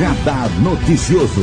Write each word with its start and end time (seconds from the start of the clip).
Radar 0.00 0.48
Noticioso. 0.62 1.42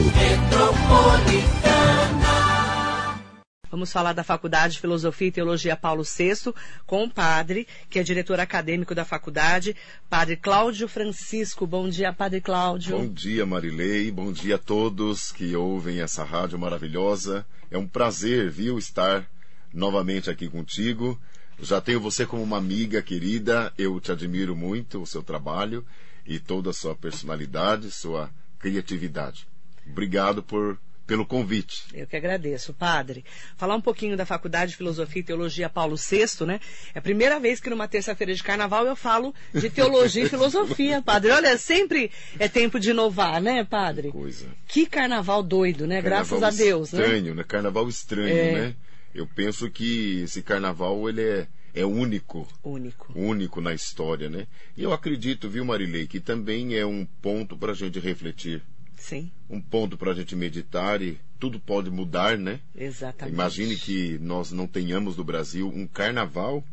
Vamos 3.70 3.92
falar 3.92 4.14
da 4.14 4.24
Faculdade 4.24 4.74
de 4.74 4.80
Filosofia 4.80 5.28
e 5.28 5.32
Teologia 5.32 5.76
Paulo 5.78 6.02
VI 6.02 6.52
com 6.88 7.04
o 7.04 7.10
padre, 7.10 7.68
que 7.88 8.00
é 8.00 8.04
diretor 8.04 8.40
acadêmico 8.40 8.96
da 8.96 9.06
faculdade, 9.06 9.76
padre 10.10 10.38
Cláudio 10.38 10.88
Francisco. 10.88 11.68
Bom 11.68 11.88
dia, 11.88 12.12
padre 12.12 12.42
Cláudio. 12.42 12.98
Bom 12.98 13.08
dia, 13.08 13.46
Marilei. 13.46 14.10
Bom 14.10 14.32
dia 14.32 14.56
a 14.56 14.58
todos 14.58 15.32
que 15.32 15.56
ouvem 15.56 16.02
essa 16.02 16.24
rádio 16.24 16.58
maravilhosa. 16.58 17.46
É 17.70 17.78
um 17.78 17.88
prazer, 17.88 18.50
viu, 18.50 18.80
estar 18.80 19.30
novamente 19.72 20.32
aqui 20.32 20.50
contigo. 20.50 21.22
Já 21.62 21.80
tenho 21.80 22.00
você 22.00 22.26
como 22.26 22.42
uma 22.42 22.58
amiga 22.58 23.04
querida. 23.04 23.72
Eu 23.78 24.00
te 24.00 24.12
admiro 24.12 24.56
muito, 24.56 25.00
o 25.00 25.06
seu 25.06 25.22
trabalho 25.22 25.86
e 26.26 26.40
toda 26.40 26.72
a 26.72 26.74
sua 26.74 26.96
personalidade, 26.96 27.92
sua 27.92 28.32
criatividade. 28.60 29.48
Obrigado 29.90 30.44
por 30.44 30.78
pelo 31.08 31.26
convite. 31.26 31.86
Eu 31.94 32.06
que 32.06 32.18
agradeço, 32.18 32.74
padre. 32.74 33.24
Falar 33.56 33.76
um 33.76 33.82
pouquinho 33.82 34.18
da 34.18 34.26
Faculdade 34.26 34.72
de 34.72 34.78
Filosofia 34.78 35.22
e 35.22 35.24
Teologia 35.24 35.70
Paulo 35.70 35.96
VI, 35.96 36.46
né? 36.46 36.60
É 36.94 37.00
a 37.00 37.02
primeira 37.02 37.40
vez 37.40 37.62
que 37.62 37.70
numa 37.70 37.88
terça-feira 37.88 38.34
de 38.36 38.44
carnaval 38.44 38.86
eu 38.86 38.94
falo 38.96 39.34
de 39.54 39.70
teologia 39.70 40.26
e 40.26 40.30
filosofia, 40.30 41.02
padre. 41.06 41.32
Olha, 41.32 41.58
sempre 41.58 42.12
é 42.38 42.50
tempo 42.50 42.78
de 42.78 42.90
inovar, 42.90 43.42
né, 43.42 43.64
padre? 43.64 44.10
Que 44.12 44.18
coisa. 44.18 44.48
Que 44.68 44.86
carnaval 44.86 45.42
doido, 45.42 45.88
né? 45.88 46.02
Carnaval 46.02 46.40
Graças 46.40 46.44
a 46.44 46.64
Deus, 46.64 46.92
estranho, 46.92 47.30
né? 47.30 47.36
né? 47.36 47.44
Carnaval 47.48 47.88
estranho, 47.88 48.28
É. 48.38 48.52
né? 48.52 48.76
Eu 49.16 49.26
penso 49.26 49.72
que 49.72 50.24
esse 50.24 50.42
carnaval 50.44 51.08
ele 51.08 51.22
é, 51.24 51.48
é 51.80 51.86
único. 51.86 52.48
Único. 52.64 53.12
Único 53.16 53.62
na 53.62 53.74
história, 53.74 54.30
né? 54.30 54.48
E 54.76 54.84
eu 54.84 54.92
acredito, 54.92 55.50
viu, 55.50 55.64
Marilei, 55.64 56.08
que 56.08 56.20
também 56.20 56.76
é 56.76 56.86
um 56.86 57.06
ponto 57.22 57.56
para 57.58 57.72
a 57.72 57.76
gente 57.76 58.00
refletir. 58.00 58.62
Sim, 58.98 59.32
Um 59.48 59.62
ponto 59.62 59.96
para 59.96 60.12
a 60.12 60.16
gente 60.16 60.36
meditar 60.36 61.02
e 61.04 61.20
tudo 61.40 61.60
pode 61.60 61.92
mudar, 61.92 62.36
né? 62.38 62.60
exatamente. 62.76 63.34
Imagine 63.34 63.76
que 63.76 64.18
nós 64.20 64.52
não 64.52 64.66
tenhamos 64.66 65.16
no 65.16 65.24
Brasil 65.24 65.70
um 65.70 65.86
carnaval. 65.86 66.64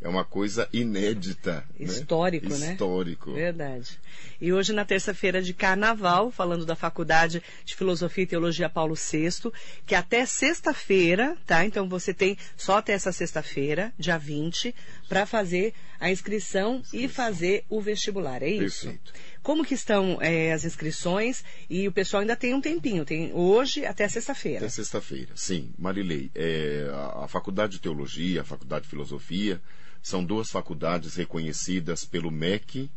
É 0.00 0.08
uma 0.08 0.24
coisa 0.24 0.68
inédita. 0.72 1.66
né? 1.78 1.86
Histórico, 1.86 2.54
né? 2.56 2.72
Histórico. 2.72 3.32
Verdade. 3.32 3.98
E 4.40 4.52
hoje, 4.52 4.72
na 4.72 4.84
terça-feira 4.84 5.40
de 5.40 5.54
carnaval, 5.54 6.30
falando 6.30 6.66
da 6.66 6.76
Faculdade 6.76 7.42
de 7.64 7.74
Filosofia 7.74 8.24
e 8.24 8.26
Teologia 8.26 8.68
Paulo 8.68 8.94
VI, 8.94 9.50
que 9.86 9.94
até 9.94 10.26
sexta-feira, 10.26 11.36
tá? 11.46 11.64
Então 11.64 11.88
você 11.88 12.12
tem 12.12 12.36
só 12.56 12.78
até 12.78 12.92
essa 12.92 13.10
sexta-feira, 13.10 13.92
dia 13.98 14.18
20, 14.18 14.74
para 15.08 15.24
fazer 15.24 15.72
a 15.98 16.10
inscrição 16.10 16.82
e 16.92 17.08
fazer 17.08 17.64
o 17.68 17.80
vestibular. 17.80 18.42
É 18.42 18.48
isso? 18.50 18.86
Perfeito. 18.88 19.12
Como 19.42 19.64
que 19.64 19.74
estão 19.74 20.18
eh, 20.20 20.52
as 20.52 20.64
inscrições? 20.64 21.42
E 21.70 21.86
o 21.88 21.92
pessoal 21.92 22.20
ainda 22.20 22.36
tem 22.36 22.52
um 22.52 22.60
tempinho, 22.60 23.04
tem 23.04 23.32
hoje 23.32 23.86
até 23.86 24.06
sexta-feira. 24.08 24.58
Até 24.58 24.68
sexta-feira, 24.68 25.30
sim. 25.34 25.72
Marilei, 25.78 26.30
é, 26.34 26.90
a, 26.92 27.24
a 27.24 27.28
Faculdade 27.28 27.74
de 27.74 27.80
Teologia, 27.80 28.42
a 28.42 28.44
Faculdade 28.44 28.82
de 28.84 28.90
Filosofia, 28.90 29.60
são 30.06 30.24
duas 30.24 30.50
faculdades 30.50 31.16
reconhecidas 31.16 32.04
pelo 32.04 32.30
MEC 32.30 32.88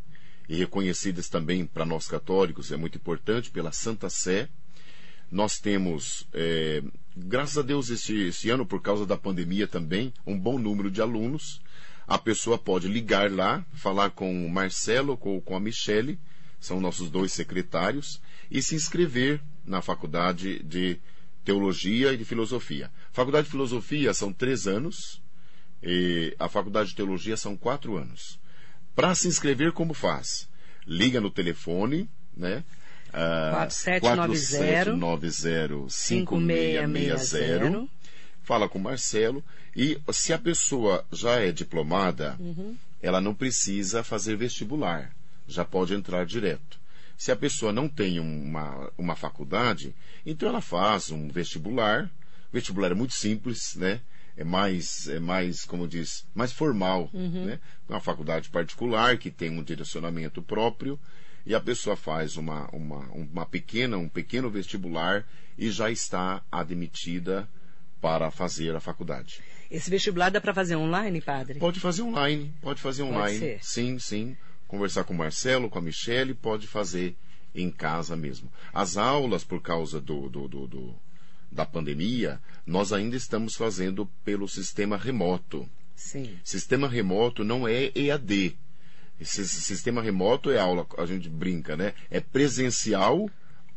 e 0.48 0.54
reconhecidas 0.54 1.28
também 1.28 1.66
para 1.66 1.84
nós 1.84 2.06
católicos, 2.06 2.70
é 2.70 2.76
muito 2.76 2.98
importante, 2.98 3.50
pela 3.50 3.72
Santa 3.72 4.08
Sé. 4.08 4.48
Nós 5.28 5.58
temos, 5.58 6.24
é, 6.32 6.80
graças 7.16 7.58
a 7.58 7.62
Deus, 7.62 7.90
esse, 7.90 8.16
esse 8.16 8.48
ano, 8.48 8.64
por 8.64 8.80
causa 8.80 9.04
da 9.04 9.16
pandemia 9.16 9.66
também, 9.66 10.14
um 10.24 10.38
bom 10.38 10.56
número 10.56 10.88
de 10.88 11.02
alunos. 11.02 11.60
A 12.06 12.16
pessoa 12.16 12.56
pode 12.56 12.86
ligar 12.86 13.28
lá, 13.28 13.66
falar 13.72 14.10
com 14.10 14.46
o 14.46 14.48
Marcelo 14.48 15.18
ou 15.20 15.42
com 15.42 15.56
a 15.56 15.60
Michele, 15.60 16.16
são 16.60 16.78
nossos 16.78 17.10
dois 17.10 17.32
secretários, 17.32 18.22
e 18.48 18.62
se 18.62 18.76
inscrever 18.76 19.42
na 19.64 19.82
Faculdade 19.82 20.62
de 20.62 20.96
Teologia 21.44 22.12
e 22.12 22.16
de 22.16 22.24
Filosofia. 22.24 22.88
Faculdade 23.10 23.46
de 23.46 23.50
Filosofia 23.50 24.14
são 24.14 24.32
três 24.32 24.68
anos, 24.68 25.20
e 25.82 26.34
a 26.38 26.48
Faculdade 26.48 26.90
de 26.90 26.96
Teologia 26.96 27.36
são 27.36 27.56
quatro 27.56 27.96
anos. 27.96 28.38
Para 28.94 29.14
se 29.14 29.28
inscrever, 29.28 29.72
como 29.72 29.94
faz? 29.94 30.48
Liga 30.86 31.20
no 31.20 31.30
telefone, 31.30 32.08
né? 32.36 32.64
Ah, 33.12 33.66
4790 34.00 35.88
5660 35.88 37.88
fala 38.42 38.68
com 38.68 38.78
o 38.78 38.82
Marcelo 38.82 39.44
e 39.76 40.00
se 40.12 40.32
a 40.32 40.38
pessoa 40.38 41.04
já 41.12 41.38
é 41.38 41.52
diplomada, 41.52 42.36
ela 43.00 43.20
não 43.20 43.34
precisa 43.34 44.02
fazer 44.02 44.36
vestibular, 44.36 45.14
já 45.46 45.64
pode 45.64 45.94
entrar 45.94 46.26
direto. 46.26 46.78
Se 47.16 47.30
a 47.30 47.36
pessoa 47.36 47.72
não 47.72 47.88
tem 47.88 48.18
uma, 48.18 48.90
uma 48.96 49.14
faculdade, 49.14 49.94
então 50.24 50.48
ela 50.48 50.60
faz 50.60 51.10
um 51.10 51.28
vestibular. 51.28 52.10
O 52.48 52.54
vestibular 52.54 52.90
é 52.90 52.94
muito 52.94 53.14
simples, 53.14 53.76
né? 53.76 54.00
É 54.40 54.44
mais, 54.44 55.06
é 55.06 55.20
mais, 55.20 55.66
como 55.66 55.86
diz, 55.86 56.26
mais 56.34 56.50
formal, 56.50 57.10
né? 57.44 57.60
É 57.86 57.92
uma 57.92 58.00
faculdade 58.00 58.48
particular 58.48 59.18
que 59.18 59.30
tem 59.30 59.50
um 59.50 59.62
direcionamento 59.62 60.40
próprio 60.40 60.98
e 61.44 61.54
a 61.54 61.60
pessoa 61.60 61.94
faz 61.94 62.38
uma, 62.38 62.66
uma, 62.74 63.00
uma 63.12 63.44
pequena, 63.44 63.98
um 63.98 64.08
pequeno 64.08 64.48
vestibular 64.48 65.26
e 65.58 65.70
já 65.70 65.90
está 65.90 66.42
admitida 66.50 67.46
para 68.00 68.30
fazer 68.30 68.74
a 68.74 68.80
faculdade. 68.80 69.42
Esse 69.70 69.90
vestibular 69.90 70.30
dá 70.30 70.40
para 70.40 70.54
fazer 70.54 70.74
online, 70.74 71.20
padre? 71.20 71.58
Pode 71.58 71.78
fazer 71.78 72.00
online, 72.00 72.50
pode 72.62 72.80
fazer 72.80 73.02
online. 73.02 73.38
ser. 73.38 73.58
Sim, 73.62 73.98
sim. 73.98 74.36
Conversar 74.66 75.04
com 75.04 75.12
o 75.12 75.18
Marcelo, 75.18 75.68
com 75.68 75.78
a 75.78 75.82
Michele, 75.82 76.32
pode 76.32 76.66
fazer 76.66 77.14
em 77.54 77.70
casa 77.70 78.16
mesmo. 78.16 78.50
As 78.72 78.96
aulas, 78.96 79.44
por 79.44 79.60
causa 79.60 80.00
do, 80.00 80.30
do, 80.30 80.48
do, 80.48 80.66
do- 80.66 80.96
da 81.50 81.66
pandemia, 81.66 82.40
nós 82.66 82.92
ainda 82.92 83.16
estamos 83.16 83.54
fazendo 83.56 84.06
pelo 84.24 84.48
sistema 84.48 84.96
remoto. 84.96 85.68
Sim. 85.94 86.38
Sistema 86.44 86.88
remoto 86.88 87.44
não 87.44 87.66
é 87.66 87.90
EAD. 87.94 88.56
Esse 89.20 89.46
sistema 89.46 90.00
remoto 90.00 90.50
é 90.50 90.58
aula, 90.58 90.86
a 90.96 91.04
gente 91.04 91.28
brinca, 91.28 91.76
né? 91.76 91.92
É 92.10 92.20
presencial, 92.20 93.28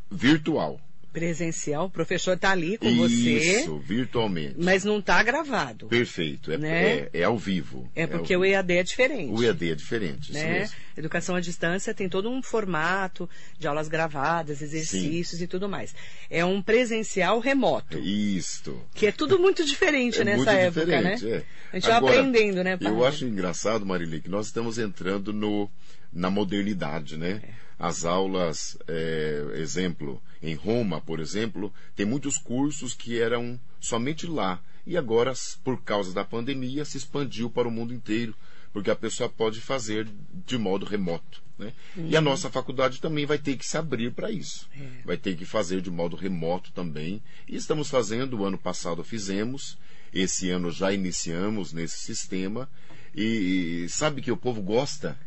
virtual. 0.09 0.79
Presencial, 1.13 1.85
o 1.85 1.89
professor 1.91 2.33
está 2.33 2.49
ali 2.49 2.75
com 2.75 2.91
você, 2.95 3.59
Isso, 3.61 3.77
virtualmente. 3.77 4.55
mas 4.57 4.83
não 4.83 4.97
está 4.97 5.21
gravado. 5.21 5.85
Perfeito. 5.87 6.51
É, 6.51 6.57
Né? 6.57 6.83
é, 6.91 7.09
é 7.13 7.23
ao 7.23 7.37
vivo. 7.37 7.87
É 7.95 8.07
porque 8.07 8.33
ao 8.33 8.41
o. 8.41 8.45
EAD 8.45 8.73
é 8.73 8.83
diferente. 8.83 9.31
O 9.31 9.43
EAD 9.43 9.71
é 9.71 9.75
diferente, 9.75 10.31
isso 10.31 10.33
né? 10.33 10.67
Educação 10.97 11.35
à 11.35 11.39
distância 11.39 11.93
tem 11.93 12.09
todo 12.09 12.29
um 12.29 12.41
formato 12.41 13.29
de 13.59 13.67
aulas 13.67 13.87
gravadas, 13.87 14.61
exercícios 14.61 15.39
e 15.39 15.45
tudo 15.47 15.69
mais. 15.69 15.93
É 16.31 16.43
um 16.43 16.61
presencial 16.61 17.39
remoto, 17.39 17.97
Isto. 17.99 18.81
que 18.95 19.05
é 19.05 19.11
tudo 19.11 19.37
muito 19.37 19.63
diferente 19.63 20.19
É 20.21 20.23
nessa 20.23 20.37
muito 20.37 20.49
época, 20.49 20.85
diferente, 20.85 21.25
né? 21.25 21.37
é. 21.37 21.43
A 21.71 21.75
gente 21.79 21.87
vai 21.87 21.97
aprendendo, 21.97 22.63
né, 22.63 22.75
padre? 22.77 22.87
Eu 22.93 23.05
acho 23.05 23.25
engraçado, 23.25 23.85
Marilei, 23.85 24.19
que 24.19 24.29
nós 24.29 24.47
estamos 24.47 24.77
entrando 24.79 25.31
no, 25.31 25.69
na 26.11 26.29
modernidade, 26.29 27.17
né? 27.17 27.41
É. 27.43 27.63
As 27.83 28.05
aulas, 28.05 28.77
é, 28.87 29.45
exemplo, 29.55 30.21
em 30.41 30.55
Roma, 30.55 31.01
por 31.01 31.19
exemplo, 31.19 31.73
tem 31.93 32.05
muitos 32.05 32.37
cursos 32.37 32.93
que 32.93 33.19
eram 33.19 33.59
somente 33.77 34.25
lá. 34.25 34.63
E 34.87 34.95
agora, 34.95 35.33
por 35.65 35.81
causa 35.83 36.13
da 36.13 36.23
pandemia, 36.23 36.85
se 36.85 36.97
expandiu 36.97 37.49
para 37.49 37.67
o 37.67 37.71
mundo 37.71 37.93
inteiro, 37.93 38.33
porque 38.71 38.89
a 38.89 38.95
pessoa 38.95 39.27
pode 39.27 39.59
fazer 39.59 40.07
de 40.45 40.57
modo 40.57 40.85
remoto. 40.85 41.43
Né? 41.59 41.73
E 41.97 42.15
a 42.15 42.19
Uhum. 42.19 42.25
nossa 42.25 42.49
faculdade 42.49 43.01
também 43.01 43.25
vai 43.25 43.37
ter 43.37 43.57
que 43.57 43.65
se 43.65 43.77
abrir 43.77 44.13
para 44.13 44.31
isso. 44.31 44.69
É. 44.79 44.87
Vai 45.03 45.17
ter 45.17 45.35
que 45.35 45.43
fazer 45.45 45.81
de 45.81 45.91
modo 45.91 46.15
remoto 46.15 46.71
também. 46.71 47.21
E 47.49 47.55
estamos 47.57 47.89
fazendo, 47.89 48.39
o 48.39 48.45
ano 48.45 48.57
passado 48.57 49.03
fizemos, 49.03 49.77
esse 50.13 50.49
ano 50.49 50.71
já 50.71 50.93
iniciamos 50.93 51.73
nesse 51.73 51.97
sistema. 51.97 52.69
E, 53.13 53.83
e 53.83 53.89
sabe 53.89 54.21
que 54.21 54.31
o 54.31 54.37
povo 54.37 54.61
gosta? 54.61 55.17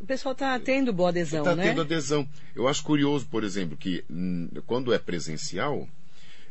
O 0.00 0.06
pessoal 0.06 0.32
está 0.32 0.58
tendo 0.58 0.92
boa 0.92 1.10
adesão, 1.10 1.40
Está 1.40 1.54
né? 1.54 1.64
tendo 1.64 1.82
adesão. 1.82 2.26
Eu 2.56 2.66
acho 2.66 2.82
curioso, 2.82 3.26
por 3.26 3.44
exemplo, 3.44 3.76
que 3.76 4.02
hum, 4.10 4.48
quando 4.66 4.92
é 4.94 4.98
presencial, 4.98 5.86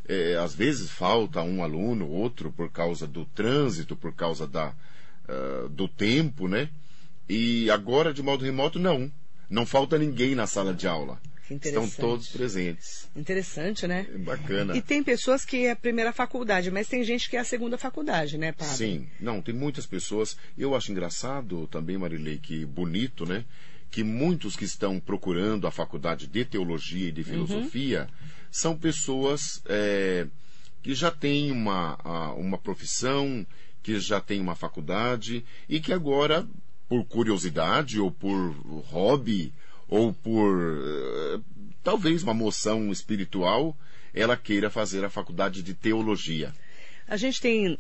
é, 0.08 0.36
às 0.38 0.54
vezes 0.54 0.90
falta 0.90 1.42
um 1.42 1.64
aluno, 1.64 2.08
outro, 2.08 2.52
por 2.52 2.70
causa 2.70 3.08
do 3.08 3.26
trânsito, 3.26 3.96
por 3.96 4.14
causa 4.14 4.48
da, 4.48 4.74
ah, 5.28 5.68
do 5.70 5.88
tempo, 5.88 6.48
né? 6.48 6.70
E 7.28 7.70
agora, 7.70 8.12
de 8.12 8.24
modo 8.24 8.44
remoto, 8.44 8.80
não. 8.80 9.12
Não 9.48 9.66
falta 9.66 9.98
ninguém 9.98 10.34
na 10.34 10.48
sala 10.48 10.74
de 10.74 10.88
aula. 10.88 11.20
Estão 11.50 11.90
todos 11.90 12.28
presentes. 12.30 13.10
Interessante, 13.16 13.88
né? 13.88 14.08
É 14.14 14.18
bacana. 14.18 14.78
E 14.78 14.82
tem 14.82 15.04
pessoas 15.04 15.44
que 15.44 15.66
é 15.66 15.72
a 15.72 15.76
primeira 15.76 16.14
faculdade, 16.14 16.70
mas 16.70 16.88
tem 16.88 17.04
gente 17.04 17.30
que 17.30 17.36
é 17.36 17.40
a 17.40 17.44
segunda 17.44 17.78
faculdade, 17.78 18.38
né, 18.38 18.52
padre? 18.52 18.76
Sim, 18.76 19.08
não, 19.20 19.42
tem 19.42 19.54
muitas 19.54 19.86
pessoas. 19.86 20.38
Eu 20.58 20.76
acho 20.76 20.92
engraçado 20.92 21.68
também, 21.68 21.98
Marilei, 21.98 22.38
que 22.38 22.66
bonito, 22.66 23.26
né? 23.26 23.44
Que 23.90 24.04
muitos 24.04 24.56
que 24.56 24.66
estão 24.66 25.00
procurando 25.00 25.66
a 25.66 25.72
faculdade 25.72 26.28
de 26.28 26.46
teologia 26.46 27.10
e 27.10 27.12
de 27.12 27.24
filosofia 27.24 28.08
são 28.52 28.78
pessoas 28.78 29.62
é, 29.66 30.28
que 30.84 30.94
já 30.94 31.10
têm 31.10 31.52
uma, 31.52 31.96
uma 32.34 32.58
profissão, 32.58 33.46
que 33.82 34.00
já 34.00 34.22
têm 34.22 34.40
uma 34.40 34.56
faculdade 34.56 35.44
e 35.68 35.80
que 35.80 35.92
agora, 35.92 36.48
por 36.88 37.04
curiosidade 37.06 38.00
ou 38.00 38.12
por 38.12 38.52
hobby 38.92 39.54
ou 39.90 40.14
por 40.14 40.56
uh, 40.56 41.44
talvez 41.84 42.24
uma 42.24 42.34
moção 42.34 42.92
espiritual, 42.92 43.76
ela 44.14 44.38
queira 44.38 44.70
fazer 44.70 45.04
a 45.04 45.10
faculdade 45.10 45.64
de 45.64 45.74
teologia. 45.74 46.54
A 47.08 47.18
gente 47.18 47.42
tem, 47.42 47.74
uh, 47.74 47.78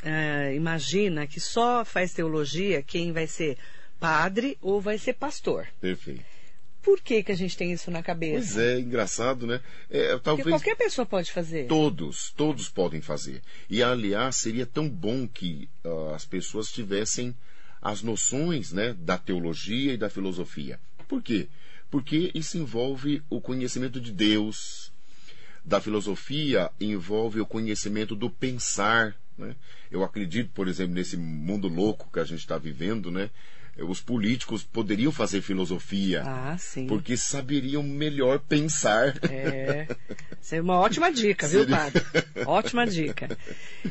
imagina 0.55 1.27
que 1.27 1.39
só 1.39 1.85
faz 1.85 2.13
teologia 2.13 2.81
quem 2.81 3.11
vai 3.11 3.27
ser 3.27 3.57
padre 3.99 4.57
ou 4.59 4.81
vai 4.81 4.97
ser 4.97 5.13
pastor. 5.13 5.67
Perfeito. 5.79 6.39
Por 6.81 7.01
que, 7.01 7.21
que 7.21 7.31
a 7.31 7.35
gente 7.35 7.57
tem 7.57 7.71
isso 7.73 7.91
na 7.91 8.01
cabeça? 8.01 8.55
Pois 8.55 8.57
é, 8.57 8.79
engraçado, 8.79 9.45
né? 9.45 9.59
É, 9.89 10.17
talvez 10.17 10.47
Porque 10.47 10.49
qualquer 10.49 10.75
pessoa 10.75 11.05
pode 11.05 11.31
fazer. 11.31 11.67
Todos, 11.67 12.31
todos 12.31 12.69
podem 12.69 13.01
fazer. 13.01 13.41
E, 13.69 13.83
aliás, 13.83 14.37
seria 14.37 14.65
tão 14.65 14.89
bom 14.89 15.27
que 15.27 15.69
uh, 15.83 16.13
as 16.15 16.25
pessoas 16.25 16.71
tivessem 16.71 17.35
as 17.81 18.01
noções 18.01 18.71
né, 18.71 18.95
da 18.97 19.17
teologia 19.17 19.93
e 19.93 19.97
da 19.97 20.09
filosofia. 20.09 20.79
Por 21.07 21.21
quê? 21.21 21.47
Porque 21.89 22.31
isso 22.33 22.57
envolve 22.57 23.23
o 23.29 23.41
conhecimento 23.41 23.99
de 23.99 24.11
Deus, 24.11 24.91
da 25.65 25.81
filosofia 25.81 26.71
envolve 26.79 27.39
o 27.39 27.45
conhecimento 27.45 28.15
do 28.15 28.29
pensar. 28.29 29.15
Né? 29.37 29.55
Eu 29.91 30.03
acredito, 30.03 30.51
por 30.53 30.67
exemplo, 30.67 30.93
nesse 30.93 31.17
mundo 31.17 31.67
louco 31.67 32.09
que 32.11 32.19
a 32.19 32.23
gente 32.23 32.39
está 32.39 32.57
vivendo, 32.57 33.11
né? 33.11 33.29
os 33.77 34.01
políticos 34.01 34.63
poderiam 34.63 35.11
fazer 35.11 35.41
filosofia. 35.41 36.23
Ah. 36.25 36.57
Porque 36.87 37.15
saberiam 37.15 37.83
melhor 37.83 38.39
pensar. 38.39 39.15
É. 39.29 39.87
Isso 40.41 40.55
é 40.55 40.61
uma 40.61 40.79
ótima 40.79 41.11
dica, 41.11 41.47
viu, 41.47 41.61
Seria... 41.61 41.77
padre? 41.77 42.03
Ótima 42.45 42.85
dica. 42.85 43.37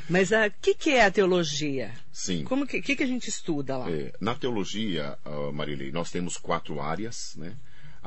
Mas 0.08 0.30
o 0.30 0.34
uh, 0.34 0.52
que, 0.60 0.74
que 0.74 0.90
é 0.90 1.04
a 1.04 1.10
teologia? 1.10 1.92
Sim. 2.12 2.44
Como 2.44 2.66
que, 2.66 2.82
que, 2.82 2.96
que 2.96 3.02
a 3.02 3.06
gente 3.06 3.28
estuda 3.28 3.76
lá? 3.78 3.90
É, 3.90 4.12
na 4.20 4.34
teologia, 4.34 5.16
uh, 5.24 5.52
Marilei, 5.52 5.90
nós 5.90 6.10
temos 6.10 6.36
quatro 6.36 6.80
áreas, 6.80 7.34
né? 7.36 7.56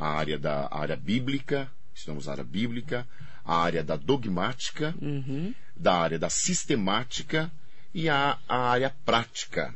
A 0.01 0.07
área 0.07 0.39
da 0.39 0.65
a 0.65 0.79
área 0.79 0.95
bíblica, 0.95 1.71
estamos 1.93 2.25
na 2.25 2.31
área 2.31 2.43
bíblica, 2.43 3.07
a 3.45 3.55
área 3.55 3.83
da 3.83 3.95
dogmática, 3.95 4.95
uhum. 4.99 5.53
da 5.75 5.93
área 5.93 6.17
da 6.17 6.27
sistemática 6.27 7.51
e 7.93 8.09
a, 8.09 8.39
a 8.49 8.57
área 8.57 8.89
prática. 9.05 9.75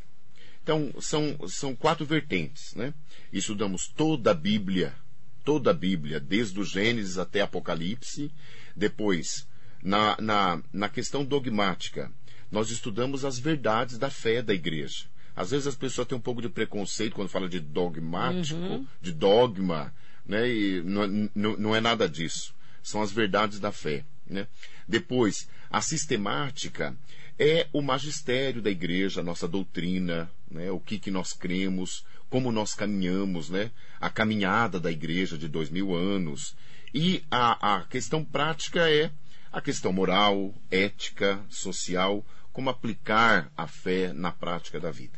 Então, 0.64 0.92
são, 1.00 1.38
são 1.48 1.76
quatro 1.76 2.08
vertentes, 2.08 2.74
né? 2.74 2.92
Estudamos 3.32 3.88
toda 3.88 4.32
a 4.32 4.34
Bíblia, 4.34 4.96
toda 5.44 5.70
a 5.70 5.74
Bíblia, 5.76 6.20
desde 6.20 6.60
o 6.60 6.64
Gênesis 6.64 7.20
até 7.20 7.42
Apocalipse. 7.42 8.32
Depois, 8.76 9.48
na, 9.84 10.18
na, 10.20 10.60
na 10.74 10.90
questão 10.90 11.24
dogmática, 11.24 12.12
nós 12.52 12.72
estudamos 12.72 13.24
as 13.24 13.38
verdades 13.38 14.00
da 14.00 14.10
fé 14.10 14.42
da 14.42 14.56
igreja. 14.56 15.06
Às 15.36 15.52
vezes 15.52 15.68
as 15.68 15.76
pessoas 15.76 16.08
têm 16.08 16.18
um 16.18 16.22
pouco 16.22 16.42
de 16.42 16.50
preconceito 16.50 17.14
quando 17.14 17.30
fala 17.30 17.48
de 17.48 17.60
dogmático, 17.60 18.60
uhum. 18.60 18.88
de 19.00 19.12
dogma, 19.12 19.94
né? 20.26 20.50
E 20.50 20.82
não, 20.82 21.30
não, 21.34 21.58
não 21.58 21.76
é 21.76 21.82
nada 21.82 22.08
disso. 22.08 22.54
São 22.82 23.02
as 23.02 23.12
verdades 23.12 23.60
da 23.60 23.72
fé. 23.72 24.04
Né? 24.28 24.48
Depois, 24.88 25.48
a 25.70 25.82
sistemática 25.82 26.96
é 27.38 27.68
o 27.74 27.82
magistério 27.82 28.62
da 28.62 28.70
igreja, 28.70 29.22
a 29.22 29.24
nossa 29.24 29.48
doutrina, 29.48 30.30
né? 30.50 30.72
o 30.72 30.80
que, 30.80 30.98
que 30.98 31.12
nós 31.12 31.34
cremos, 31.34 32.06
como 32.30 32.52
nós 32.52 32.74
caminhamos, 32.74 33.50
né? 33.50 33.72
a 34.00 34.10
caminhada 34.10 34.80
da 34.80 34.92
igreja 34.92 35.38
de 35.38 35.48
dois 35.48 35.70
mil 35.70 35.94
anos. 35.94 36.56
E 36.94 37.24
a, 37.30 37.78
a 37.78 37.84
questão 37.84 38.24
prática 38.24 38.90
é 38.90 39.12
a 39.52 39.62
questão 39.62 39.92
moral, 39.94 40.54
ética, 40.70 41.40
social, 41.50 42.26
como 42.52 42.70
aplicar 42.70 43.52
a 43.56 43.68
fé 43.68 44.14
na 44.14 44.32
prática 44.32 44.80
da 44.80 44.92
vida. 44.92 45.18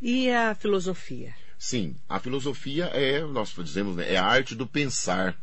E 0.00 0.30
a 0.30 0.54
filosofia? 0.54 1.34
Sim, 1.62 1.94
a 2.08 2.18
filosofia 2.18 2.86
é, 2.86 3.20
nós 3.20 3.54
dizemos, 3.54 3.94
né, 3.94 4.14
é 4.14 4.16
a 4.16 4.24
arte 4.24 4.52
do 4.52 4.66
pensar. 4.66 5.40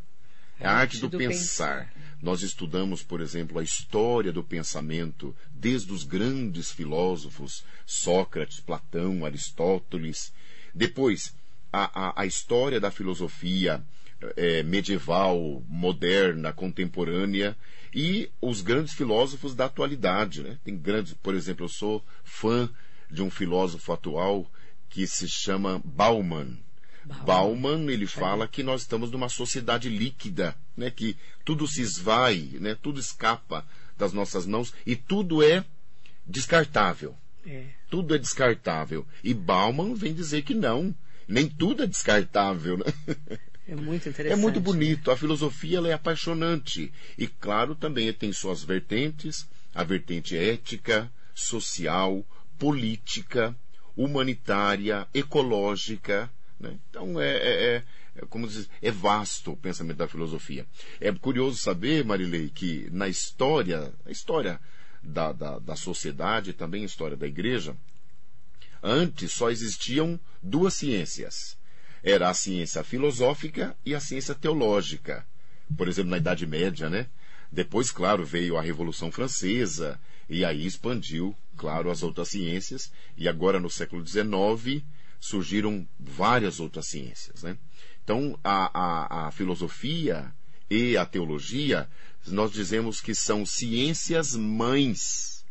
É 0.60 0.68
a 0.68 0.74
arte 0.74 1.00
do, 1.00 1.08
do 1.08 1.18
pensar. 1.18 1.86
pensar. 1.86 1.94
Nós 2.22 2.42
estudamos, 2.42 3.02
por 3.02 3.22
exemplo, 3.22 3.58
a 3.58 3.64
história 3.64 4.30
do 4.30 4.44
pensamento, 4.44 5.34
desde 5.50 5.94
os 5.94 6.04
grandes 6.04 6.72
filósofos, 6.72 7.64
Sócrates, 7.86 8.60
Platão, 8.60 9.24
Aristóteles. 9.24 10.34
Depois, 10.76 11.34
a, 11.72 12.10
a, 12.10 12.24
a 12.24 12.26
história 12.26 12.82
da 12.82 12.92
filosofia 12.92 13.82
é, 14.36 14.62
medieval, 14.62 15.64
moderna, 15.70 16.52
contemporânea 16.52 17.56
e 17.96 18.30
os 18.42 18.62
grandes 18.62 18.94
filósofos 18.94 19.56
da 19.56 19.66
atualidade. 19.66 20.44
Né? 20.44 20.60
Tem 20.66 20.78
grandes, 20.78 21.14
por 21.14 21.34
exemplo, 21.34 21.64
eu 21.64 21.70
sou 21.70 22.04
fã 22.26 22.70
de 23.10 23.24
um 23.24 23.30
filósofo 23.30 23.94
atual 23.94 24.52
que 24.90 25.06
se 25.08 25.28
chama 25.28 25.82
Bauman. 25.84 26.58
Bauman, 27.06 27.26
Bauman 27.26 27.92
ele 27.92 28.06
fala 28.06 28.48
que 28.48 28.64
nós 28.64 28.82
estamos 28.82 29.12
numa 29.12 29.30
sociedade 29.30 29.90
líquida, 29.90 30.56
né? 30.76 30.92
que 30.92 31.16
tudo 31.46 31.68
se 31.68 31.82
esvai, 31.82 32.50
né? 32.60 32.76
tudo 32.82 33.00
escapa 33.00 33.66
das 33.98 34.14
nossas 34.14 34.46
mãos 34.46 34.74
e 34.86 34.96
tudo 34.96 35.44
é 35.44 35.64
descartável. 36.26 37.16
É. 37.46 37.66
Tudo 37.90 38.16
é 38.16 38.18
descartável. 38.18 39.06
E 39.24 39.34
Bauman 39.34 39.94
vem 39.94 40.14
dizer 40.14 40.44
que 40.44 40.54
não, 40.54 40.94
nem 41.28 41.48
tudo 41.48 41.84
é 41.84 41.88
descartável. 41.88 42.78
Né? 42.78 42.86
É 43.68 43.76
muito 43.76 44.10
interessante. 44.10 44.34
É 44.34 44.36
muito 44.36 44.60
bonito. 44.60 45.12
A 45.12 45.18
filosofia 45.18 45.78
ela 45.78 45.88
é 45.88 45.94
apaixonante. 45.94 46.92
E, 47.18 47.28
claro, 47.28 47.76
também 47.76 48.12
tem 48.12 48.34
suas 48.34 48.64
vertentes: 48.64 49.48
a 49.74 49.84
vertente 49.84 50.36
ética, 50.36 51.12
social, 51.34 52.26
política, 52.58 53.56
humanitária, 54.00 55.06
ecológica. 55.14 56.32
Né? 56.58 56.80
Então, 56.90 57.20
é, 57.20 57.32
é, 57.32 57.76
é, 57.76 57.84
é 58.16 58.26
como 58.30 58.48
diz, 58.48 58.70
é 58.82 58.90
vasto 58.90 59.52
o 59.52 59.58
pensamento 59.58 59.98
da 59.98 60.08
filosofia. 60.08 60.66
É 61.02 61.12
curioso 61.12 61.58
saber, 61.58 62.06
Marilei, 62.06 62.50
que 62.50 62.90
na 62.92 63.10
história, 63.10 63.94
a 64.06 64.10
história 64.10 64.58
da, 65.04 65.34
da, 65.34 65.60
da 65.60 65.76
sociedade, 65.76 66.54
também 66.54 66.84
a 66.84 66.86
história 66.86 67.18
da 67.18 67.28
igreja, 67.28 67.76
antes 68.82 69.34
só 69.34 69.52
existiam 69.52 70.18
duas 70.42 70.76
ciências. 70.76 71.58
Era 72.02 72.30
a 72.30 72.34
ciência 72.34 72.82
filosófica 72.86 73.76
e 73.86 73.94
a 73.94 74.00
ciência 74.00 74.34
teológica. 74.34 75.28
Por 75.76 75.90
exemplo, 75.90 76.12
na 76.12 76.18
Idade 76.18 76.48
Média, 76.48 76.90
né? 76.90 77.08
Depois, 77.52 77.92
claro, 77.92 78.26
veio 78.26 78.56
a 78.56 78.62
Revolução 78.62 79.12
Francesa 79.12 80.00
e 80.30 80.46
aí 80.46 80.66
expandiu, 80.66 81.36
claro, 81.60 81.92
as 81.92 82.02
outras 82.02 82.30
ciências. 82.30 82.90
E 83.18 83.28
agora, 83.28 83.60
no 83.60 83.70
século 83.70 84.06
XIX, 84.08 84.82
surgiram 85.20 85.86
várias 86.00 86.60
outras 86.62 86.88
ciências. 86.88 87.44
Né? 87.44 87.58
Então, 88.02 88.40
a, 88.42 88.72
a, 88.80 89.28
a 89.28 89.32
filosofia 89.32 90.34
e 90.70 90.96
a 90.96 91.06
teologia, 91.06 91.90
nós 92.26 92.52
dizemos 92.52 93.02
que 93.02 93.14
são 93.14 93.46
ciências 93.46 94.36
mães 94.36 95.46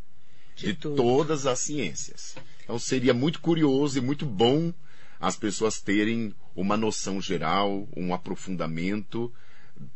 de, 0.56 0.72
de 0.72 0.74
todas 0.74 1.46
as 1.46 1.60
ciências. 1.60 2.34
Então, 2.64 2.78
seria 2.78 3.12
muito 3.12 3.40
curioso 3.40 3.98
e 3.98 4.00
muito 4.00 4.24
bom 4.24 4.72
as 5.20 5.36
pessoas 5.36 5.80
terem 5.80 6.34
uma 6.56 6.76
noção 6.76 7.20
geral, 7.20 7.86
um 7.94 8.14
aprofundamento 8.14 9.32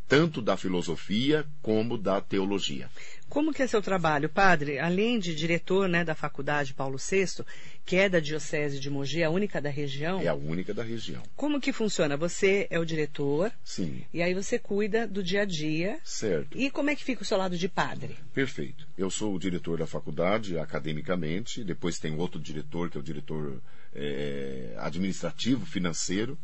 tanto 0.09 0.43
da 0.43 0.57
filosofia 0.57 1.47
como 1.63 1.97
da 1.97 2.21
teologia. 2.21 2.91
Como 3.29 3.51
que 3.51 3.63
é 3.63 3.67
seu 3.67 3.81
trabalho, 3.81 4.29
padre? 4.29 4.79
Além 4.79 5.19
de 5.19 5.35
diretor 5.35 5.89
né, 5.89 6.05
da 6.05 6.15
faculdade 6.15 6.75
Paulo 6.75 6.99
VI, 6.99 7.43
que 7.83 7.97
é 7.97 8.07
da 8.07 8.21
Diocese 8.21 8.79
de 8.79 8.91
Mogi, 8.91 9.25
a 9.25 9.31
única 9.31 9.59
da 9.59 9.71
região? 9.71 10.21
É 10.21 10.29
a 10.29 10.35
única 10.35 10.75
da 10.75 10.83
região. 10.83 11.23
Como 11.35 11.59
que 11.59 11.73
funciona? 11.73 12.15
Você 12.15 12.67
é 12.69 12.79
o 12.79 12.85
diretor. 12.85 13.51
Sim. 13.65 14.05
E 14.13 14.21
aí 14.21 14.35
você 14.35 14.59
cuida 14.59 15.07
do 15.07 15.23
dia 15.23 15.43
a 15.43 15.45
dia. 15.47 15.99
Certo. 16.05 16.59
E 16.59 16.71
como 16.71 16.91
é 16.91 16.95
que 16.95 17.03
fica 17.03 17.23
o 17.23 17.25
seu 17.25 17.39
lado 17.39 17.57
de 17.57 17.69
padre? 17.71 18.19
Perfeito. 18.35 18.87
Eu 18.99 19.11
sou 19.11 19.35
o 19.35 19.39
diretor 19.39 19.79
da 19.79 19.87
faculdade, 19.87 20.59
academicamente. 20.59 21.65
Depois 21.65 21.99
tem 21.99 22.15
outro 22.19 22.39
diretor, 22.39 22.91
que 22.91 22.99
é 22.99 23.01
o 23.01 23.03
diretor 23.03 23.63
é, 23.95 24.75
administrativo, 24.77 25.65
financeiro. 25.65 26.39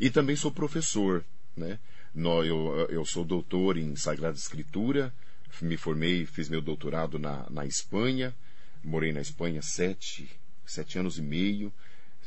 E 0.00 0.08
também 0.08 0.36
sou 0.36 0.50
professor, 0.50 1.22
né? 1.54 1.78
Eu, 2.14 2.88
eu 2.90 3.04
sou 3.04 3.24
doutor 3.24 3.76
em 3.76 3.94
Sagrada 3.96 4.36
Escritura, 4.36 5.12
me 5.60 5.76
formei, 5.76 6.26
fiz 6.26 6.48
meu 6.48 6.60
doutorado 6.60 7.18
na, 7.18 7.46
na 7.50 7.66
Espanha, 7.66 8.34
morei 8.82 9.12
na 9.12 9.20
Espanha 9.20 9.62
sete, 9.62 10.30
sete 10.64 10.98
anos 10.98 11.18
e 11.18 11.22
meio. 11.22 11.72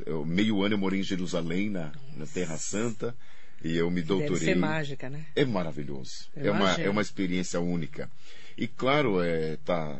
Eu, 0.06 0.26
meio 0.26 0.64
ano 0.64 0.76
eu 0.76 0.80
morei 0.80 1.00
em 1.00 1.04
Jerusalém, 1.04 1.70
na, 1.70 1.92
na 2.16 2.26
Terra 2.26 2.58
Santa, 2.58 3.16
e 3.64 3.76
eu 3.76 3.90
me 3.92 4.02
doutorei. 4.02 4.34
Deve 4.34 4.46
ser 4.46 4.56
mágica, 4.56 5.10
né? 5.10 5.26
É 5.36 5.46
maravilhoso. 5.46 6.30
é 6.36 6.52
uma, 6.52 6.72
é 6.74 6.90
uma 6.90 7.02
experiência 7.02 7.60
única. 7.60 8.10
E 8.58 8.68
claro, 8.68 9.22
é, 9.22 9.58
tá 9.58 10.00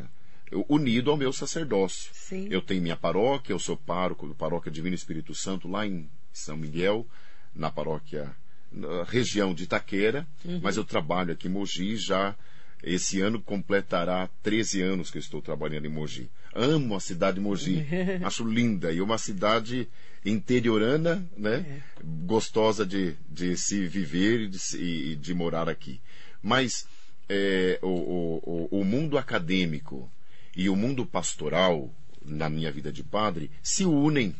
unido 0.68 1.10
ao 1.10 1.16
meu 1.16 1.32
sacerdócio. 1.32 2.10
Sim. 2.12 2.48
Eu 2.50 2.60
tenho 2.60 2.82
minha 2.82 2.96
paróquia, 2.96 3.52
eu 3.52 3.58
sou 3.58 3.76
pároco 3.76 4.28
da 4.28 4.34
paróquia 4.34 4.70
Divino 4.70 4.94
Espírito 4.94 5.34
Santo 5.34 5.68
lá 5.68 5.86
em 5.86 6.08
São 6.32 6.56
Miguel, 6.56 7.06
na 7.54 7.70
paróquia 7.70 8.34
na 8.74 9.04
região 9.04 9.54
de 9.54 9.64
Itaquera, 9.64 10.26
uhum. 10.44 10.60
mas 10.62 10.76
eu 10.76 10.84
trabalho 10.84 11.32
aqui 11.32 11.46
em 11.46 11.50
Mogi 11.50 11.96
já 11.96 12.34
Esse 12.82 13.20
ano 13.20 13.40
completará 13.40 14.28
13 14.42 14.82
anos 14.82 15.10
que 15.10 15.16
eu 15.16 15.20
estou 15.20 15.40
trabalhando 15.40 15.86
em 15.86 15.90
Mogi. 15.90 16.28
Amo 16.54 16.94
a 16.94 17.00
cidade 17.00 17.36
de 17.36 17.40
Mogi. 17.40 17.86
Acho 18.22 18.44
linda. 18.44 18.92
E 18.92 19.00
uma 19.00 19.16
cidade 19.16 19.88
interiorana, 20.24 21.26
né? 21.36 21.64
É. 21.66 22.04
Gostosa 22.26 22.84
de, 22.84 23.14
de 23.28 23.56
se 23.56 23.86
viver 23.88 24.42
e 24.42 24.48
de, 24.48 24.58
e 24.76 25.16
de 25.16 25.34
morar 25.34 25.68
aqui. 25.68 25.98
Mas 26.42 26.86
é, 27.28 27.78
o, 27.82 27.88
o, 28.44 28.80
o 28.80 28.84
mundo 28.84 29.16
acadêmico 29.16 30.10
e 30.54 30.68
o 30.68 30.76
mundo 30.76 31.06
pastoral, 31.06 31.90
na 32.22 32.48
minha 32.50 32.70
vida 32.70 32.92
de 32.92 33.02
padre, 33.02 33.50
se 33.62 33.84
unem. 33.84 34.34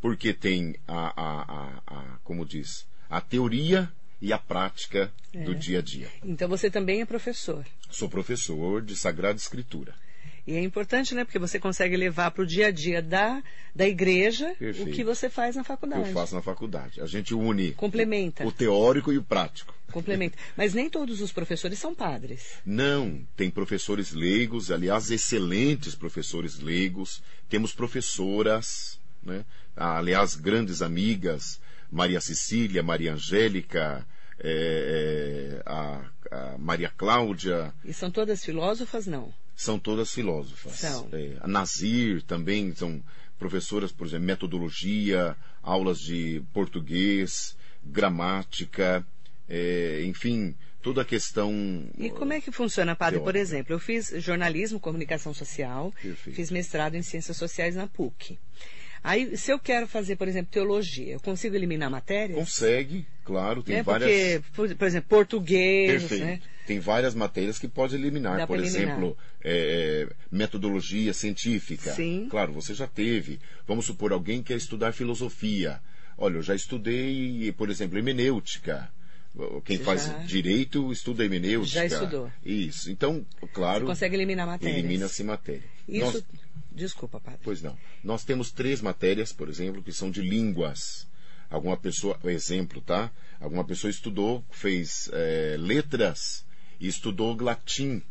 Porque 0.00 0.32
tem 0.32 0.76
a, 0.86 1.12
a, 1.20 1.42
a, 1.42 1.82
a 1.86 2.18
como 2.24 2.46
diz, 2.46 2.86
a 3.12 3.20
teoria 3.20 3.92
e 4.22 4.32
a 4.32 4.38
prática 4.38 5.12
é. 5.34 5.44
do 5.44 5.54
dia 5.54 5.80
a 5.80 5.82
dia. 5.82 6.08
Então 6.24 6.48
você 6.48 6.70
também 6.70 7.02
é 7.02 7.04
professor? 7.04 7.62
Sou 7.90 8.08
professor 8.08 8.80
de 8.80 8.96
Sagrada 8.96 9.36
Escritura. 9.36 9.94
E 10.46 10.54
é 10.54 10.62
importante, 10.62 11.14
né? 11.14 11.22
Porque 11.22 11.38
você 11.38 11.60
consegue 11.60 11.94
levar 11.94 12.30
para 12.30 12.42
o 12.42 12.46
dia 12.46 12.68
a 12.68 12.70
dia 12.70 13.02
da, 13.02 13.42
da 13.76 13.86
igreja 13.86 14.54
Perfeito. 14.58 14.90
o 14.90 14.92
que 14.92 15.04
você 15.04 15.28
faz 15.28 15.54
na 15.54 15.62
faculdade. 15.62 16.08
Eu 16.08 16.14
faço 16.14 16.34
na 16.34 16.40
faculdade. 16.40 17.02
A 17.02 17.06
gente 17.06 17.34
une 17.34 17.72
Complementa. 17.72 18.44
O, 18.44 18.48
o 18.48 18.52
teórico 18.52 19.12
e 19.12 19.18
o 19.18 19.22
prático. 19.22 19.74
Complementa. 19.92 20.38
Mas 20.56 20.72
nem 20.72 20.88
todos 20.88 21.20
os 21.20 21.30
professores 21.30 21.78
são 21.78 21.94
padres. 21.94 22.54
Não, 22.64 23.20
tem 23.36 23.50
professores 23.50 24.12
leigos, 24.12 24.70
aliás, 24.70 25.10
excelentes 25.10 25.94
professores 25.94 26.58
leigos. 26.58 27.22
Temos 27.48 27.74
professoras, 27.74 28.98
né? 29.22 29.44
aliás, 29.76 30.34
grandes 30.34 30.80
amigas, 30.80 31.60
Maria 31.92 32.22
Cecília, 32.22 32.82
Maria 32.82 33.12
Angélica, 33.12 34.06
é, 34.40 35.60
é, 35.60 35.62
a, 35.66 36.04
a, 36.30 36.58
Maria 36.58 36.88
Cláudia. 36.88 37.72
E 37.84 37.92
são 37.92 38.10
todas 38.10 38.42
filósofas, 38.42 39.06
não? 39.06 39.32
São 39.54 39.78
todas 39.78 40.10
filósofas. 40.10 40.72
São. 40.72 41.08
É, 41.12 41.36
a 41.40 41.46
Nazir 41.46 42.22
também 42.22 42.74
são 42.74 43.02
professoras, 43.38 43.92
por 43.92 44.06
exemplo, 44.06 44.24
metodologia, 44.24 45.36
aulas 45.62 46.00
de 46.00 46.42
português, 46.54 47.54
gramática, 47.84 49.04
é, 49.46 50.02
enfim, 50.06 50.54
toda 50.80 51.02
a 51.02 51.04
questão. 51.04 51.52
E 51.98 52.08
como 52.08 52.32
é 52.32 52.40
que 52.40 52.50
funciona, 52.50 52.96
padre? 52.96 53.18
Teórica. 53.18 53.32
Por 53.32 53.38
exemplo, 53.38 53.74
eu 53.74 53.78
fiz 53.78 54.14
jornalismo, 54.16 54.80
comunicação 54.80 55.34
social, 55.34 55.92
Perfeito. 56.00 56.34
fiz 56.34 56.50
mestrado 56.50 56.94
em 56.94 57.02
ciências 57.02 57.36
sociais 57.36 57.76
na 57.76 57.86
PUC. 57.86 58.38
Aí, 59.04 59.36
se 59.36 59.50
eu 59.50 59.58
quero 59.58 59.88
fazer, 59.88 60.16
por 60.16 60.28
exemplo, 60.28 60.50
teologia, 60.52 61.14
eu 61.14 61.20
consigo 61.20 61.56
eliminar 61.56 61.90
matérias? 61.90 62.38
Consegue, 62.38 63.04
claro, 63.24 63.62
tem 63.62 63.76
é 63.76 63.82
várias. 63.82 64.42
Porque, 64.54 64.74
por 64.76 64.86
exemplo, 64.86 65.08
português. 65.08 66.02
Perfeito. 66.02 66.24
Né? 66.24 66.40
Tem 66.66 66.78
várias 66.78 67.12
matérias 67.12 67.58
que 67.58 67.66
pode 67.66 67.96
eliminar. 67.96 68.38
Dá 68.38 68.46
por 68.46 68.60
exemplo, 68.60 69.18
é, 69.42 70.06
é, 70.08 70.14
metodologia 70.30 71.12
científica. 71.12 71.92
Sim. 71.92 72.28
Claro, 72.30 72.52
você 72.52 72.72
já 72.74 72.86
teve. 72.86 73.40
Vamos 73.66 73.86
supor, 73.86 74.12
alguém 74.12 74.40
quer 74.40 74.56
estudar 74.56 74.92
filosofia. 74.92 75.80
Olha, 76.16 76.36
eu 76.36 76.42
já 76.42 76.54
estudei, 76.54 77.52
por 77.56 77.68
exemplo, 77.70 77.98
hermenêutica. 77.98 78.88
Quem 79.64 79.78
faz 79.78 80.06
já... 80.06 80.18
direito 80.18 80.92
estuda 80.92 81.24
hermenêutica. 81.24 81.80
Já 81.80 81.86
estudou. 81.86 82.30
Isso. 82.44 82.90
Então, 82.90 83.24
claro. 83.52 83.80
Você 83.80 83.92
consegue 83.92 84.16
eliminar 84.16 84.46
matérias. 84.46 84.78
Elimina-se 84.78 85.24
matéria. 85.24 85.64
Isso. 85.88 86.04
Nós... 86.04 86.24
Desculpa, 86.70 87.20
padre. 87.20 87.40
Pois 87.42 87.62
não. 87.62 87.76
Nós 88.02 88.24
temos 88.24 88.50
três 88.50 88.80
matérias, 88.80 89.32
por 89.32 89.48
exemplo, 89.48 89.82
que 89.82 89.92
são 89.92 90.10
de 90.10 90.20
línguas. 90.20 91.06
Alguma 91.50 91.76
pessoa, 91.76 92.18
exemplo, 92.24 92.80
tá? 92.80 93.10
Alguma 93.40 93.64
pessoa 93.64 93.90
estudou, 93.90 94.44
fez 94.50 95.10
é, 95.12 95.56
letras 95.58 96.44
e 96.80 96.88
estudou 96.88 97.36
latim. 97.40 98.02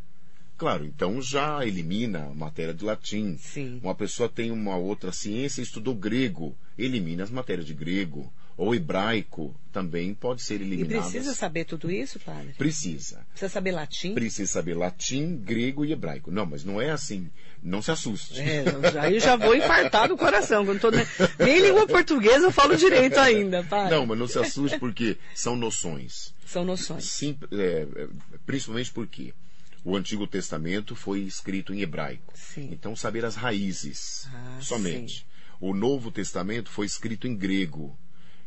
Claro, 0.57 0.85
então 0.85 1.19
já 1.21 1.65
elimina 1.65 2.25
a 2.25 2.35
matéria 2.35 2.73
de 2.73 2.85
latim. 2.85 3.35
Sim. 3.37 3.79
Uma 3.81 3.95
pessoa 3.95 4.29
tem 4.29 4.51
uma 4.51 4.77
outra 4.77 5.11
ciência 5.11 5.59
e 5.61 5.63
estudou 5.63 5.95
grego, 5.95 6.55
elimina 6.77 7.23
as 7.23 7.31
matérias 7.31 7.65
de 7.65 7.73
grego 7.73 8.31
ou 8.61 8.75
hebraico 8.75 9.55
também 9.71 10.13
pode 10.13 10.43
ser 10.43 10.61
eliminado. 10.61 10.99
E 10.99 11.01
precisa 11.01 11.33
saber 11.33 11.65
tudo 11.65 11.89
isso, 11.89 12.19
padre? 12.19 12.53
Precisa. 12.53 13.25
Precisa 13.31 13.49
saber 13.49 13.71
latim? 13.71 14.13
Precisa 14.13 14.51
saber 14.51 14.75
latim, 14.75 15.35
grego 15.35 15.83
e 15.83 15.91
hebraico. 15.91 16.29
Não, 16.29 16.45
mas 16.45 16.63
não 16.63 16.79
é 16.79 16.91
assim. 16.91 17.27
Não 17.63 17.81
se 17.81 17.89
assuste. 17.89 18.39
É, 18.39 18.65
aí 19.01 19.19
já 19.19 19.35
vou 19.35 19.55
infartar 19.55 20.09
do 20.09 20.15
coração. 20.15 20.63
Quando 20.63 20.79
tô... 20.79 20.91
Nem 21.43 21.59
língua 21.59 21.87
portuguesa 21.87 22.45
eu 22.45 22.51
falo 22.51 22.77
direito 22.77 23.19
ainda, 23.19 23.63
padre. 23.63 23.95
Não, 23.95 24.05
mas 24.05 24.19
não 24.19 24.27
se 24.27 24.37
assuste 24.37 24.77
porque 24.77 25.17
são 25.33 25.55
noções. 25.55 26.31
São 26.45 26.63
noções. 26.63 27.05
Sim, 27.05 27.35
é, 27.51 27.87
é, 27.95 28.07
principalmente 28.45 28.91
porque 28.91 29.33
o 29.83 29.97
Antigo 29.97 30.27
Testamento 30.27 30.95
foi 30.95 31.21
escrito 31.21 31.73
em 31.73 31.81
hebraico. 31.81 32.31
Sim. 32.35 32.69
Então 32.71 32.95
saber 32.95 33.25
as 33.25 33.35
raízes 33.35 34.27
ah, 34.31 34.59
somente. 34.61 35.21
Sim. 35.21 35.25
O 35.59 35.73
Novo 35.73 36.11
Testamento 36.11 36.69
foi 36.69 36.85
escrito 36.85 37.27
em 37.27 37.35
grego 37.35 37.97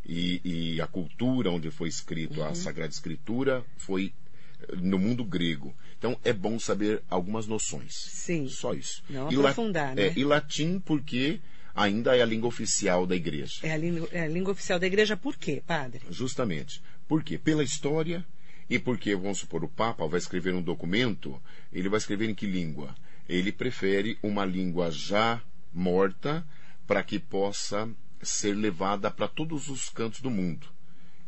e, 0.07 0.41
e 0.45 0.81
a 0.81 0.87
cultura 0.87 1.51
onde 1.51 1.71
foi 1.71 1.89
escrito 1.89 2.41
uhum. 2.41 2.47
a 2.47 2.55
Sagrada 2.55 2.93
Escritura 2.93 3.65
foi 3.77 4.13
eh, 4.61 4.77
no 4.77 4.99
mundo 4.99 5.25
grego. 5.25 5.75
Então 5.99 6.19
é 6.23 6.33
bom 6.33 6.59
saber 6.59 7.03
algumas 7.09 7.47
noções. 7.47 7.95
Sim. 7.95 8.49
Só 8.49 8.75
isso. 8.75 9.03
Não 9.09 9.31
e 9.33 9.37
aprofundar, 9.37 9.95
né? 9.95 10.09
É, 10.09 10.13
e 10.17 10.25
latim 10.25 10.79
porque 10.79 11.41
ainda 11.75 12.17
é 12.17 12.23
a 12.23 12.27
língua 12.27 12.49
oficial 12.49 13.07
da 13.07 13.17
igreja. 13.17 13.61
É 13.63 13.73
a 13.73 13.77
língua, 13.77 14.09
é 14.13 14.23
a 14.23 14.29
língua 14.29 14.53
oficial 14.53 14.79
da 14.79 14.87
igreja 14.87 15.17
por 15.17 15.37
quê, 15.37 15.63
padre? 15.67 16.03
Justamente. 16.11 16.83
Por 17.09 17.23
quê? 17.25 17.39
Pela 17.39 17.65
história 17.65 18.25
e 18.69 18.79
porque, 18.79 19.15
vamos 19.15 19.39
supor, 19.39 19.63
o 19.65 19.69
Papa 19.69 20.07
vai 20.07 20.19
escrever 20.19 20.55
um 20.55 20.63
documento, 20.63 21.41
ele 21.73 21.89
vai 21.89 21.99
escrever 21.99 22.29
em 22.31 22.35
que 22.35 22.47
língua? 22.47 22.95
Ele 23.29 23.53
prefere 23.53 24.19
uma 24.23 24.45
língua 24.45 24.91
já 24.91 25.43
morta 25.73 26.47
para 26.87 27.03
que 27.03 27.19
possa 27.19 27.89
ser 28.25 28.55
levada 28.55 29.11
para 29.11 29.29
todos 29.29 29.69
os 29.69 29.89
cantos 29.89 30.21
do 30.21 30.31
mundo. 30.31 30.67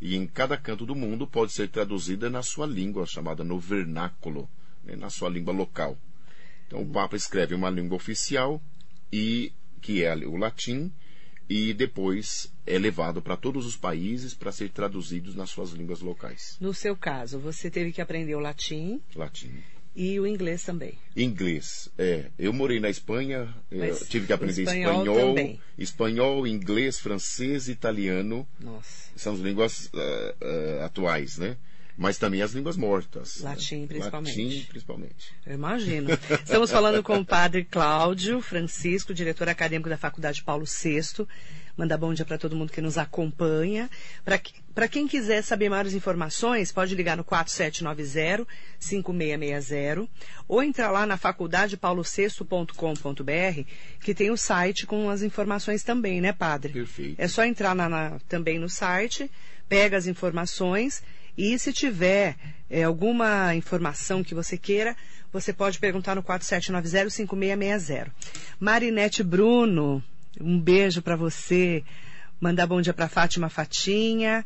E 0.00 0.14
em 0.14 0.26
cada 0.26 0.56
canto 0.56 0.84
do 0.84 0.94
mundo 0.94 1.26
pode 1.26 1.52
ser 1.52 1.68
traduzida 1.68 2.28
na 2.28 2.42
sua 2.42 2.66
língua, 2.66 3.06
chamada 3.06 3.42
no 3.42 3.58
vernáculo, 3.58 4.48
né, 4.84 4.94
na 4.96 5.10
sua 5.10 5.28
língua 5.28 5.52
local. 5.52 5.96
Então 6.66 6.82
o 6.82 6.86
Papa 6.86 7.16
escreve 7.16 7.54
uma 7.54 7.70
língua 7.70 7.96
oficial 7.96 8.60
e 9.12 9.52
que 9.80 10.02
é 10.02 10.14
o 10.14 10.36
latim 10.36 10.92
e 11.48 11.72
depois 11.72 12.52
é 12.66 12.76
levado 12.78 13.22
para 13.22 13.36
todos 13.36 13.64
os 13.64 13.76
países 13.76 14.34
para 14.34 14.50
ser 14.50 14.70
traduzidos 14.70 15.34
nas 15.34 15.50
suas 15.50 15.70
línguas 15.70 16.00
locais. 16.00 16.56
No 16.60 16.74
seu 16.74 16.96
caso, 16.96 17.38
você 17.38 17.70
teve 17.70 17.92
que 17.92 18.00
aprender 18.00 18.34
o 18.34 18.40
latim? 18.40 19.00
Latim. 19.14 19.62
E 19.96 20.20
o 20.20 20.26
inglês 20.26 20.62
também. 20.62 20.98
Inglês, 21.16 21.88
é. 21.96 22.26
Eu 22.38 22.52
morei 22.52 22.78
na 22.78 22.90
Espanha, 22.90 23.48
tive 24.10 24.26
que 24.26 24.32
aprender 24.34 24.64
espanhol, 24.64 25.00
espanhol, 25.00 25.58
espanhol, 25.78 26.46
inglês, 26.46 26.98
francês, 26.98 27.66
italiano. 27.66 28.46
Nossa. 28.60 29.10
São 29.16 29.32
as 29.32 29.40
línguas 29.40 29.86
uh, 29.86 29.98
uh, 29.98 30.84
atuais, 30.84 31.38
né? 31.38 31.56
Mas 31.96 32.18
também 32.18 32.42
as 32.42 32.52
línguas 32.52 32.76
mortas. 32.76 33.40
Latim, 33.40 33.80
né? 33.80 33.86
principalmente. 33.86 34.44
Latim, 34.44 34.66
principalmente. 34.68 35.32
Eu 35.46 35.54
imagino. 35.54 36.10
Estamos 36.44 36.70
falando 36.70 37.02
com 37.02 37.18
o 37.18 37.24
padre 37.24 37.64
Cláudio 37.64 38.42
Francisco, 38.42 39.14
diretor 39.14 39.48
acadêmico 39.48 39.88
da 39.88 39.96
Faculdade 39.96 40.42
Paulo 40.42 40.66
VI. 40.66 41.26
Mandar 41.76 41.98
bom 41.98 42.14
dia 42.14 42.24
para 42.24 42.38
todo 42.38 42.56
mundo 42.56 42.72
que 42.72 42.80
nos 42.80 42.96
acompanha. 42.96 43.90
Para 44.74 44.88
quem 44.88 45.06
quiser 45.06 45.42
saber 45.42 45.68
maiores 45.68 45.92
informações, 45.92 46.72
pode 46.72 46.94
ligar 46.94 47.18
no 47.18 47.24
4790-5660 47.24 50.08
ou 50.48 50.62
entrar 50.62 50.90
lá 50.90 51.04
na 51.04 51.18
faculdadepaulosexto.com.br, 51.18 53.60
que 54.00 54.14
tem 54.14 54.30
o 54.30 54.38
site 54.38 54.86
com 54.86 55.10
as 55.10 55.20
informações 55.20 55.82
também, 55.82 56.18
né, 56.20 56.32
padre? 56.32 56.72
Perfeito. 56.72 57.20
É 57.20 57.28
só 57.28 57.44
entrar 57.44 57.74
na, 57.74 57.90
na, 57.90 58.18
também 58.26 58.58
no 58.58 58.70
site, 58.70 59.30
pega 59.68 59.98
as 59.98 60.06
informações 60.06 61.02
e 61.36 61.58
se 61.58 61.74
tiver 61.74 62.36
é, 62.70 62.84
alguma 62.84 63.54
informação 63.54 64.24
que 64.24 64.34
você 64.34 64.56
queira, 64.56 64.96
você 65.30 65.52
pode 65.52 65.78
perguntar 65.78 66.14
no 66.14 66.22
4790-5660. 66.22 68.10
Marinete 68.58 69.22
Bruno, 69.22 70.02
um 70.40 70.60
beijo 70.60 71.02
para 71.02 71.16
você. 71.16 71.82
Mandar 72.40 72.66
bom 72.66 72.80
dia 72.80 72.92
para 72.92 73.08
Fátima 73.08 73.48
Fatinha. 73.48 74.44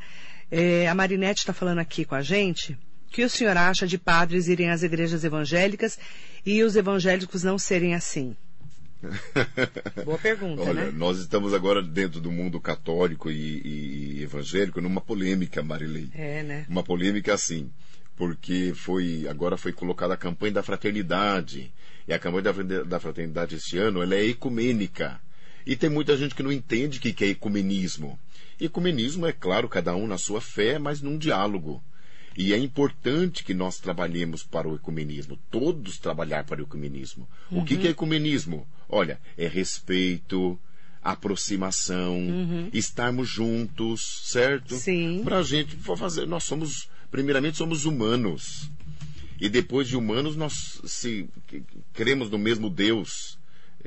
É, 0.50 0.88
a 0.88 0.94
Marinete 0.94 1.40
está 1.40 1.52
falando 1.52 1.78
aqui 1.78 2.04
com 2.04 2.14
a 2.14 2.22
gente. 2.22 2.72
O 2.72 3.12
que 3.12 3.24
o 3.24 3.30
senhor 3.30 3.56
acha 3.56 3.86
de 3.86 3.98
padres 3.98 4.46
irem 4.46 4.70
às 4.70 4.82
igrejas 4.82 5.24
evangélicas 5.24 5.98
e 6.46 6.62
os 6.62 6.76
evangélicos 6.76 7.42
não 7.42 7.58
serem 7.58 7.94
assim? 7.94 8.36
Boa 10.04 10.18
pergunta, 10.18 10.62
Olha, 10.62 10.86
né? 10.86 10.92
nós 10.94 11.18
estamos 11.18 11.54
agora 11.54 11.82
dentro 11.82 12.20
do 12.20 12.30
mundo 12.30 12.60
católico 12.60 13.30
e, 13.30 13.62
e, 13.64 14.22
evangélico 14.22 14.80
numa 14.80 15.00
polêmica, 15.00 15.62
Marilei. 15.62 16.10
É, 16.14 16.42
né? 16.42 16.66
Uma 16.68 16.82
polêmica 16.82 17.32
assim, 17.32 17.70
porque 18.14 18.72
foi 18.74 19.26
agora 19.28 19.56
foi 19.56 19.72
colocada 19.72 20.14
a 20.14 20.18
campanha 20.18 20.52
da 20.52 20.62
fraternidade 20.62 21.72
e 22.06 22.12
a 22.12 22.18
campanha 22.18 22.42
da, 22.42 22.82
da 22.82 23.00
fraternidade 23.00 23.56
este 23.56 23.78
ano 23.78 24.02
ela 24.02 24.14
é 24.14 24.24
ecumênica. 24.24 25.20
E 25.66 25.76
tem 25.76 25.90
muita 25.90 26.16
gente 26.16 26.34
que 26.34 26.42
não 26.42 26.52
entende 26.52 26.98
o 26.98 27.00
que 27.00 27.24
é 27.24 27.28
ecumenismo. 27.28 28.18
Ecumenismo 28.60 29.26
é 29.26 29.32
claro, 29.32 29.68
cada 29.68 29.94
um 29.94 30.06
na 30.06 30.18
sua 30.18 30.40
fé, 30.40 30.78
mas 30.78 31.00
num 31.00 31.16
diálogo. 31.16 31.82
E 32.36 32.52
é 32.52 32.58
importante 32.58 33.44
que 33.44 33.52
nós 33.52 33.78
trabalhemos 33.78 34.42
para 34.42 34.68
o 34.68 34.74
ecumenismo, 34.74 35.38
todos 35.50 35.98
trabalhar 35.98 36.44
para 36.44 36.60
o 36.60 36.64
ecumenismo. 36.64 37.28
O 37.50 37.64
que, 37.64 37.76
que 37.76 37.88
é 37.88 37.90
ecumenismo? 37.90 38.66
Olha, 38.88 39.20
é 39.36 39.46
respeito, 39.48 40.58
aproximação, 41.02 42.18
estarmos 42.72 43.28
juntos, 43.28 44.22
certo? 44.24 44.76
Sim. 44.76 45.22
Para 45.24 45.38
a 45.38 45.42
gente 45.42 45.76
fazer, 45.76 46.26
nós 46.26 46.44
somos, 46.44 46.88
primeiramente, 47.10 47.56
somos 47.56 47.84
humanos. 47.84 48.70
E 49.40 49.48
depois 49.48 49.88
de 49.88 49.96
humanos, 49.96 50.36
nós 50.36 50.80
se 50.84 51.28
cremos 51.94 52.30
no 52.30 52.38
mesmo 52.38 52.68
Deus. 52.68 53.38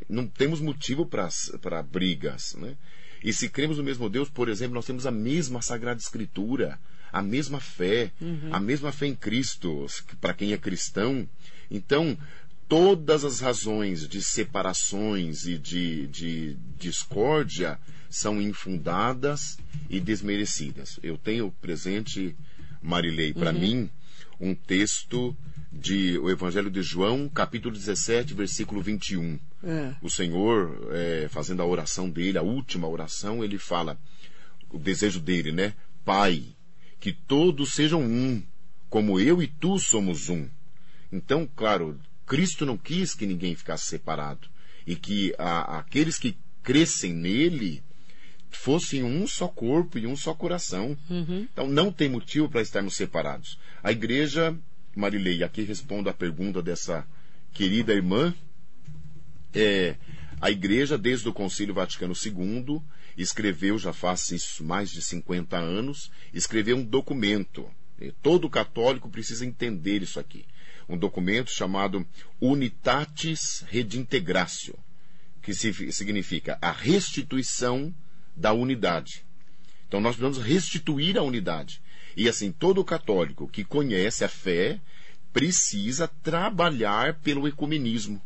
Não 0.09 0.27
temos 0.27 0.59
motivo 0.59 1.05
para 1.05 1.83
brigas, 1.83 2.55
né? 2.55 2.75
E 3.23 3.31
se 3.31 3.47
cremos 3.47 3.77
no 3.77 3.83
mesmo 3.83 4.09
Deus, 4.09 4.29
por 4.29 4.50
exemplo, 4.50 4.75
nós 4.75 4.85
temos 4.85 5.05
a 5.05 5.12
mesma 5.12 5.62
Sagrada 5.62 6.00
Escritura, 6.00 6.77
a 7.12 7.21
mesma 7.21 7.59
fé, 7.59 8.12
a 8.51 8.59
mesma 8.59 8.91
fé 8.91 9.07
em 9.07 9.15
Cristo, 9.15 9.85
para 10.19 10.33
quem 10.33 10.51
é 10.51 10.57
cristão. 10.57 11.27
Então, 11.71 12.17
todas 12.67 13.23
as 13.23 13.39
razões 13.39 14.07
de 14.07 14.21
separações 14.21 15.45
e 15.45 15.57
de, 15.57 16.07
de 16.07 16.57
discórdia 16.77 17.79
são 18.09 18.41
infundadas 18.41 19.57
e 19.89 20.00
desmerecidas. 20.00 21.00
Eu 21.01 21.17
tenho 21.17 21.51
presente, 21.62 22.35
Marilei, 22.81 23.33
para 23.33 23.53
mim, 23.53 23.89
um 24.39 24.53
texto 24.53 25.35
de 25.74 26.20
o 26.20 26.30
Evangelho 26.30 26.70
de 26.70 26.84
João, 26.84 27.27
capítulo 27.27 27.74
17, 27.74 28.34
versículo 28.36 28.82
21. 28.82 29.39
É. 29.63 29.96
O 30.01 30.10
Senhor, 30.10 30.89
é, 30.92 31.27
fazendo 31.30 31.62
a 31.62 31.65
oração 31.65 32.10
dele, 32.10 32.38
a 32.38 32.44
última 32.44 32.88
oração, 32.88 33.44
ele 33.44 33.58
fala 33.58 33.98
o 34.70 34.77
desejo 34.77 35.20
dele, 35.20 35.51
né? 35.51 35.74
Pai, 36.06 36.44
que 37.00 37.12
todos 37.12 37.74
sejam 37.74 38.01
um, 38.01 38.44
como 38.89 39.20
eu 39.20 39.42
e 39.42 39.48
tu 39.48 39.80
somos 39.80 40.30
um. 40.30 40.48
Então, 41.12 41.50
claro, 41.56 42.00
Cristo 42.25 42.65
não 42.65 42.77
quis 42.77 43.15
que 43.15 43.25
ninguém 43.25 43.56
ficasse 43.56 43.88
separado 43.88 44.48
e 44.86 44.96
que 44.96 45.34
a, 45.38 45.80
aqueles 45.80 46.18
que 46.18 46.38
crescem 46.62 47.13
nele 47.13 47.84
fossem 48.50 49.03
um 49.03 49.25
só 49.25 49.48
corpo 49.48 49.98
e 49.98 50.06
um 50.06 50.15
só 50.15 50.34
coração. 50.34 50.98
Então 51.51 51.68
não 51.68 51.92
tem 51.92 52.08
motivo 52.08 52.48
para 52.48 52.62
estarmos 52.62 52.96
separados. 52.96 53.60
A 53.82 53.92
igreja, 53.92 54.56
Marilei, 54.95 55.43
aqui 55.43 55.63
respondo 55.63 56.09
à 56.09 56.13
pergunta 56.13 56.62
dessa 56.62 57.05
querida 57.53 57.93
irmã, 57.93 58.33
é, 59.53 59.95
a 60.41 60.51
igreja, 60.51 60.97
desde 60.97 61.27
o 61.29 61.33
Concílio 61.33 61.73
Vaticano 61.73 62.13
II, 62.13 62.81
escreveu, 63.17 63.77
já 63.77 63.93
faz 63.93 64.29
isso 64.31 64.63
mais 64.63 64.89
de 64.91 65.01
50 65.01 65.57
anos, 65.57 66.12
escreveu 66.33 66.77
um 66.77 66.83
documento. 66.83 67.69
Todo 68.21 68.50
católico 68.50 69.07
precisa 69.09 69.45
entender 69.45 70.01
isso 70.01 70.19
aqui. 70.19 70.45
Um 70.89 70.97
documento 70.97 71.50
chamado 71.51 72.05
Unitatis 72.41 73.63
Redintegratio, 73.69 74.75
que 75.41 75.53
si- 75.53 75.91
significa 75.91 76.57
a 76.62 76.71
restituição 76.71 77.93
da 78.35 78.51
unidade. 78.51 79.23
Então 79.88 80.01
nós 80.01 80.15
precisamos 80.15 80.45
restituir 80.45 81.17
a 81.17 81.21
unidade. 81.21 81.81
E 82.15 82.29
assim, 82.29 82.51
todo 82.51 82.84
católico 82.84 83.48
que 83.48 83.63
conhece 83.63 84.24
a 84.24 84.29
fé 84.29 84.79
precisa 85.32 86.08
trabalhar 86.08 87.15
pelo 87.15 87.48
ecumenismo 87.48 88.22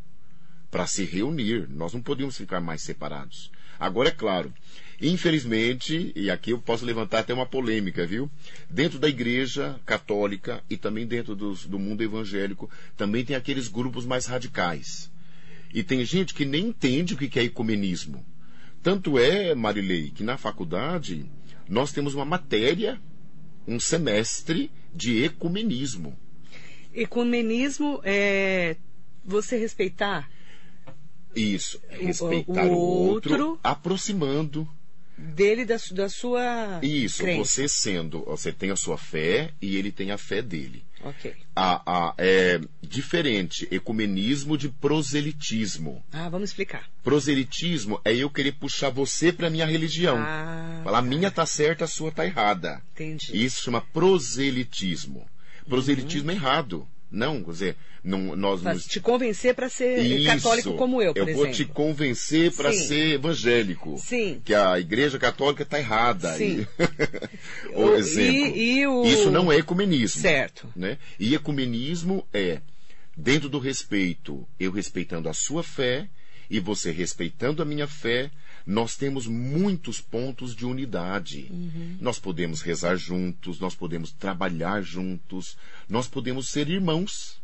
para 0.70 0.86
se 0.86 1.06
reunir. 1.06 1.68
Nós 1.70 1.94
não 1.94 2.02
podemos 2.02 2.38
ficar 2.38 2.60
mais 2.60 2.82
separados. 2.82 3.50
Agora, 3.80 4.10
é 4.10 4.12
claro, 4.12 4.54
infelizmente, 5.00 6.12
e 6.16 6.30
aqui 6.30 6.52
eu 6.52 6.60
posso 6.60 6.84
levantar 6.84 7.20
até 7.20 7.34
uma 7.34 7.46
polêmica, 7.46 8.06
viu? 8.06 8.30
Dentro 8.70 9.00
da 9.00 9.08
igreja 9.08 9.80
católica 9.86 10.64
e 10.70 10.76
também 10.76 11.06
dentro 11.06 11.36
dos- 11.36 11.66
do 11.66 11.78
mundo 11.80 12.02
evangélico, 12.04 12.70
também 12.96 13.24
tem 13.24 13.36
aqueles 13.36 13.68
grupos 13.68 14.06
mais 14.06 14.26
radicais. 14.26 15.12
E 15.74 15.84
tem 15.84 16.04
gente 16.04 16.34
que 16.34 16.46
nem 16.46 16.68
entende 16.68 17.14
o 17.14 17.18
que 17.18 17.40
é 17.40 17.44
ecumenismo. 17.44 18.26
Tanto 18.82 19.20
é, 19.20 19.54
Marilei, 19.54 20.12
que 20.12 20.24
na 20.24 20.38
faculdade 20.38 21.26
nós 21.70 21.92
temos 21.92 22.16
uma 22.16 22.26
matéria, 22.26 23.00
um 23.68 23.80
semestre 23.80 24.72
de 24.94 25.24
ecumenismo. 25.24 26.18
Ecumenismo 26.94 28.00
é 28.04 28.76
você 29.24 29.58
respeitar 29.58 30.30
Isso, 31.36 31.80
respeitar 31.90 32.66
o 32.66 32.72
o 32.72 32.78
outro, 32.78 33.34
outro. 33.34 33.60
aproximando. 33.64 34.68
Dele 35.18 35.66
da, 35.66 35.78
da 35.92 36.10
sua 36.10 36.80
Isso, 36.84 37.24
crença. 37.24 37.44
você 37.44 37.68
sendo, 37.68 38.24
você 38.26 38.52
tem 38.52 38.70
a 38.70 38.76
sua 38.76 38.98
fé 38.98 39.52
e 39.62 39.76
ele 39.76 39.92
tem 39.92 40.12
a 40.12 40.18
fé 40.18 40.42
dele. 40.42 40.84
Ok. 41.04 41.34
A, 41.56 41.82
a, 42.10 42.14
é 42.18 42.60
diferente 42.82 43.68
ecumenismo 43.72 44.58
de 44.58 44.70
proselitismo. 44.70 46.04
Ah, 46.12 46.30
vamos 46.30 46.50
explicar. 46.50 46.90
Proselitismo 47.04 48.00
é 48.04 48.16
eu 48.16 48.30
querer 48.30 48.54
puxar 48.54 48.90
você 48.90 49.32
para 49.32 49.50
minha 49.50 49.66
religião. 49.66 50.18
Ah, 50.18 50.82
Falar, 50.84 51.00
a 51.00 51.02
tá. 51.02 51.08
minha 51.08 51.32
tá 51.32 51.46
certa, 51.46 51.86
a 51.86 51.88
sua 51.88 52.12
tá 52.12 52.26
errada. 52.26 52.82
Entendi. 52.94 53.32
Isso 53.44 53.64
chama 53.64 53.82
proselitismo. 53.82 55.28
Proselitismo 55.68 56.32
é 56.32 56.34
errado. 56.36 56.88
Não, 57.10 57.42
quer 57.42 57.52
dizer, 57.52 57.76
não, 58.04 58.36
nós 58.36 58.62
Pra 58.62 58.74
não 58.74 58.80
te 58.82 59.00
convencer 59.00 59.56
para 59.56 59.70
ser 59.70 60.00
Isso. 60.00 60.26
católico 60.26 60.74
como 60.76 61.02
eu, 61.02 61.14
por 61.14 61.20
eu 61.20 61.24
exemplo. 61.30 61.44
vou 61.46 61.52
te 61.54 61.64
convencer 61.66 62.52
para 62.52 62.74
ser 62.74 63.14
evangélico. 63.14 63.98
Sim. 63.98 64.42
Que 64.44 64.54
a 64.54 64.78
igreja 64.80 65.18
católica 65.18 65.64
está 65.64 65.80
errada. 65.80 66.34
Sim. 66.36 66.68
E- 67.72 67.76
O- 67.76 67.86
o 67.92 67.96
exemplo. 67.96 68.58
e- 68.58 68.80
e 68.80 68.88
o- 68.88 69.06
Isso 69.06 69.32
não 69.32 69.52
é 69.52 69.58
ecumenismo. 69.58 70.22
Certo. 70.22 70.68
Né? 70.76 70.98
E 71.20 71.34
ecumenismo 71.34 72.26
é, 72.34 72.60
dentro 73.16 73.48
do 73.48 73.60
respeito, 73.60 74.46
eu 74.60 74.72
respeitando 74.72 75.30
a 75.30 75.34
sua 75.34 75.64
fé 75.64 76.08
e 76.50 76.60
você 76.60 76.92
respeitando 76.92 77.62
a 77.62 77.66
minha 77.66 77.88
fé, 77.88 78.30
nós 78.68 78.98
temos 78.98 79.28
muitos 79.28 80.02
pontos 80.02 80.54
de 80.54 80.66
unidade. 80.66 81.48
Uhum. 81.50 81.98
Nós 82.02 82.20
podemos 82.20 82.62
rezar 82.62 82.98
juntos, 82.98 83.62
nós 83.62 83.74
podemos 83.74 84.12
trabalhar 84.12 84.82
juntos, 84.82 85.58
nós 85.88 86.06
podemos 86.06 86.50
ser 86.50 86.70
irmãos. 86.70 87.42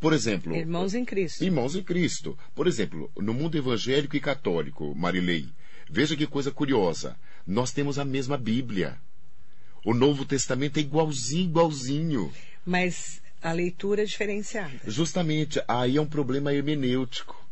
Por 0.00 0.14
exemplo, 0.14 0.56
Irmãos 0.56 0.94
em 0.94 1.04
Cristo. 1.04 1.44
Irmãos 1.44 1.76
em 1.76 1.82
Cristo. 1.82 2.38
Por 2.54 2.66
exemplo, 2.66 3.10
no 3.18 3.34
mundo 3.34 3.58
evangélico 3.58 4.16
e 4.16 4.20
católico, 4.20 4.94
Marilei, 4.94 5.46
veja 5.90 6.16
que 6.16 6.26
coisa 6.26 6.50
curiosa. 6.50 7.14
Nós 7.46 7.70
temos 7.70 7.98
a 7.98 8.04
mesma 8.04 8.38
Bíblia. 8.38 8.98
O 9.84 9.92
Novo 9.92 10.24
Testamento 10.24 10.78
é 10.78 10.80
igualzinho, 10.80 11.44
igualzinho. 11.44 12.32
Mas 12.64 13.20
a 13.42 13.52
leitura 13.52 14.02
é 14.02 14.04
diferenciada. 14.06 14.80
Justamente, 14.86 15.60
aí 15.68 15.96
é 15.96 16.00
um 16.00 16.06
problema 16.06 16.54
hermenêutico, 16.54 17.47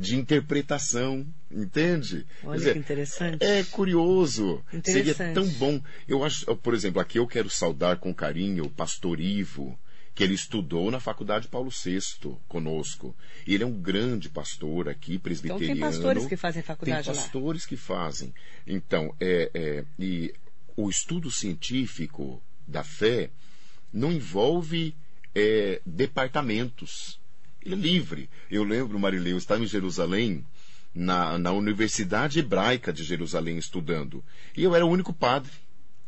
de 0.00 0.16
interpretação, 0.16 1.26
entende? 1.50 2.26
Olha 2.42 2.72
que 2.72 2.78
interessante. 2.78 3.44
É 3.44 3.62
curioso. 3.64 4.64
Seria 4.82 5.12
Interessante. 5.12 5.34
tão 5.34 5.46
bom. 5.46 5.82
Eu 6.08 6.24
acho, 6.24 6.46
por 6.56 6.72
exemplo, 6.72 7.00
aqui 7.02 7.18
eu 7.18 7.26
quero 7.26 7.50
saudar 7.50 7.98
com 7.98 8.14
carinho 8.14 8.64
o 8.64 8.70
pastor 8.70 9.20
Ivo, 9.20 9.78
que 10.14 10.24
ele 10.24 10.32
estudou 10.32 10.90
na 10.90 11.00
Faculdade 11.00 11.48
Paulo 11.48 11.70
VI 11.70 11.98
conosco. 12.48 13.14
Ele 13.46 13.62
é 13.62 13.66
um 13.66 13.78
grande 13.78 14.30
pastor 14.30 14.88
aqui, 14.88 15.12
Então 15.12 15.22
presbiteriano. 15.22 15.74
tem 15.74 15.80
pastores 15.80 16.26
que 16.26 16.36
fazem 16.36 16.62
Tem 16.62 16.66
faculdade 16.66 17.08
lá. 17.10 17.14
pastores 17.14 17.66
que 17.66 17.76
fazem. 17.76 18.32
Então, 18.66 19.14
é, 19.20 19.50
é, 19.52 19.84
e 19.98 20.32
o 20.76 20.88
estudo 20.88 21.30
científico 21.30 22.42
da 22.66 22.82
fé 22.82 23.28
não 23.92 24.10
envolve 24.10 24.94
é, 25.34 25.82
departamentos. 25.84 27.19
Ele 27.64 27.74
é 27.74 27.78
livre. 27.78 28.30
Eu 28.50 28.64
lembro, 28.64 28.98
Marileu, 28.98 29.32
eu 29.32 29.38
estava 29.38 29.62
em 29.62 29.66
Jerusalém, 29.66 30.44
na, 30.94 31.38
na 31.38 31.52
Universidade 31.52 32.38
Hebraica 32.40 32.92
de 32.92 33.04
Jerusalém, 33.04 33.58
estudando. 33.58 34.24
E 34.56 34.62
eu 34.62 34.74
era 34.74 34.84
o 34.84 34.90
único 34.90 35.12
padre 35.12 35.52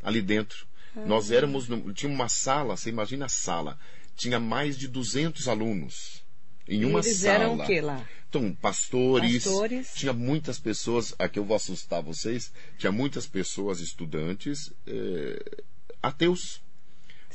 ali 0.02 0.20
dentro. 0.22 0.66
Nós 1.06 1.30
éramos, 1.30 1.68
no- 1.68 1.92
tinha 1.92 2.10
uma 2.12 2.28
sala, 2.28 2.76
você 2.76 2.90
imagina 2.90 3.26
a 3.26 3.28
sala, 3.28 3.78
tinha 4.16 4.38
mais 4.40 4.76
de 4.76 4.88
200 4.88 5.48
alunos 5.48 6.22
em 6.68 6.84
uma 6.84 6.98
Eles 7.00 7.18
sala. 7.18 7.34
eram 7.44 7.54
o 7.58 7.64
que 7.66 7.80
lá? 7.80 8.06
Então, 8.28 8.52
pastores, 8.54 9.44
Pastores. 9.44 9.92
tinha 9.94 10.12
muitas 10.12 10.58
pessoas, 10.58 11.14
aqui 11.18 11.38
eu 11.38 11.44
vou 11.44 11.54
assustar 11.56 12.02
vocês, 12.02 12.52
tinha 12.78 12.90
muitas 12.92 13.26
pessoas 13.26 13.80
estudantes 13.80 14.72
eh, 14.86 15.62
ateus 16.02 16.60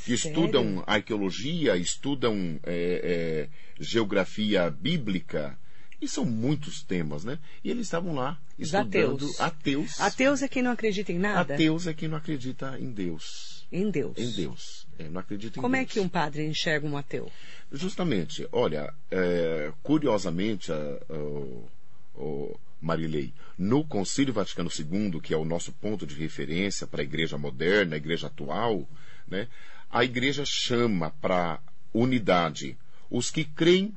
que 0.05 0.15
Sério? 0.17 0.45
estudam 0.45 0.83
arqueologia, 0.87 1.75
estudam 1.77 2.59
eh, 2.63 3.01
eh, 3.03 3.49
geografia 3.79 4.69
bíblica, 4.69 5.57
e 6.01 6.07
são 6.07 6.23
muitos 6.25 6.83
temas, 6.83 7.23
né? 7.25 7.39
E 7.63 7.71
eles 7.71 7.87
estavam 7.87 8.13
lá 8.13 8.39
Os 8.57 8.67
estudando 8.67 9.25
ateus. 9.25 9.41
ateus. 9.41 9.99
Ateus 10.01 10.41
é 10.43 10.47
quem 10.47 10.61
não 10.61 10.71
acredita 10.71 11.11
em 11.11 11.17
nada? 11.17 11.55
Ateus 11.55 11.87
é 11.87 11.93
quem 11.93 12.07
não 12.07 12.17
acredita 12.17 12.77
em 12.79 12.91
Deus. 12.91 13.65
Em 13.71 13.89
Deus. 13.89 14.17
Em 14.17 14.31
Deus. 14.31 14.87
É, 14.99 15.09
não 15.09 15.19
acredita 15.19 15.59
em 15.59 15.61
Como 15.61 15.75
é 15.75 15.79
Deus. 15.79 15.91
que 15.91 15.99
um 15.99 16.07
padre 16.07 16.45
enxerga 16.45 16.85
um 16.87 16.95
ateu? 16.95 17.29
Justamente, 17.71 18.47
olha, 18.51 18.93
é, 19.11 19.71
curiosamente, 19.83 20.71
a- 20.71 20.99
o- 21.09 21.67
o 22.15 22.59
Marilei, 22.79 23.33
no 23.57 23.83
Concílio 23.83 24.33
Vaticano 24.33 24.69
II, 24.69 25.19
que 25.19 25.33
é 25.33 25.37
o 25.37 25.43
nosso 25.43 25.71
ponto 25.73 26.05
de 26.05 26.15
referência 26.15 26.85
para 26.87 27.01
a 27.01 27.03
igreja 27.03 27.37
moderna, 27.37 27.95
a 27.95 27.97
igreja 27.97 28.27
atual, 28.27 28.87
né, 29.27 29.47
a 29.89 30.03
igreja 30.03 30.43
chama 30.45 31.11
para 31.21 31.59
unidade 31.93 32.77
os 33.09 33.31
que 33.31 33.43
creem 33.45 33.93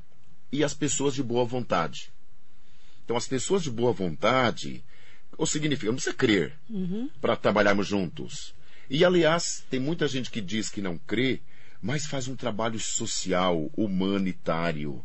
e 0.51 0.63
as 0.63 0.73
pessoas 0.73 1.13
de 1.13 1.23
boa 1.23 1.45
vontade. 1.45 2.11
Então, 3.03 3.15
as 3.17 3.27
pessoas 3.27 3.63
de 3.63 3.69
boa 3.71 3.91
vontade, 3.91 4.83
o 5.37 5.45
significa, 5.45 5.87
não 5.87 5.95
precisa 5.95 6.15
crer 6.15 6.53
Uhum. 6.69 7.09
para 7.19 7.35
trabalharmos 7.35 7.87
juntos. 7.87 8.53
E, 8.89 9.03
aliás, 9.03 9.65
tem 9.69 9.79
muita 9.79 10.07
gente 10.07 10.29
que 10.29 10.41
diz 10.41 10.69
que 10.69 10.81
não 10.81 10.97
crê, 10.97 11.41
mas 11.81 12.05
faz 12.05 12.27
um 12.27 12.35
trabalho 12.35 12.79
social, 12.79 13.69
humanitário, 13.75 15.03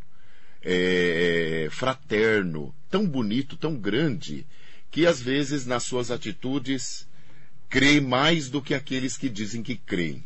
é, 0.61 1.67
fraterno, 1.71 2.73
tão 2.89 3.05
bonito, 3.07 3.55
tão 3.55 3.75
grande, 3.75 4.45
que 4.91 5.05
às 5.05 5.21
vezes 5.21 5.65
nas 5.65 5.83
suas 5.83 6.11
atitudes 6.11 7.07
crê 7.69 7.99
mais 7.99 8.49
do 8.49 8.61
que 8.61 8.73
aqueles 8.73 9.17
que 9.17 9.29
dizem 9.29 9.63
que 9.63 9.75
creem. 9.75 10.23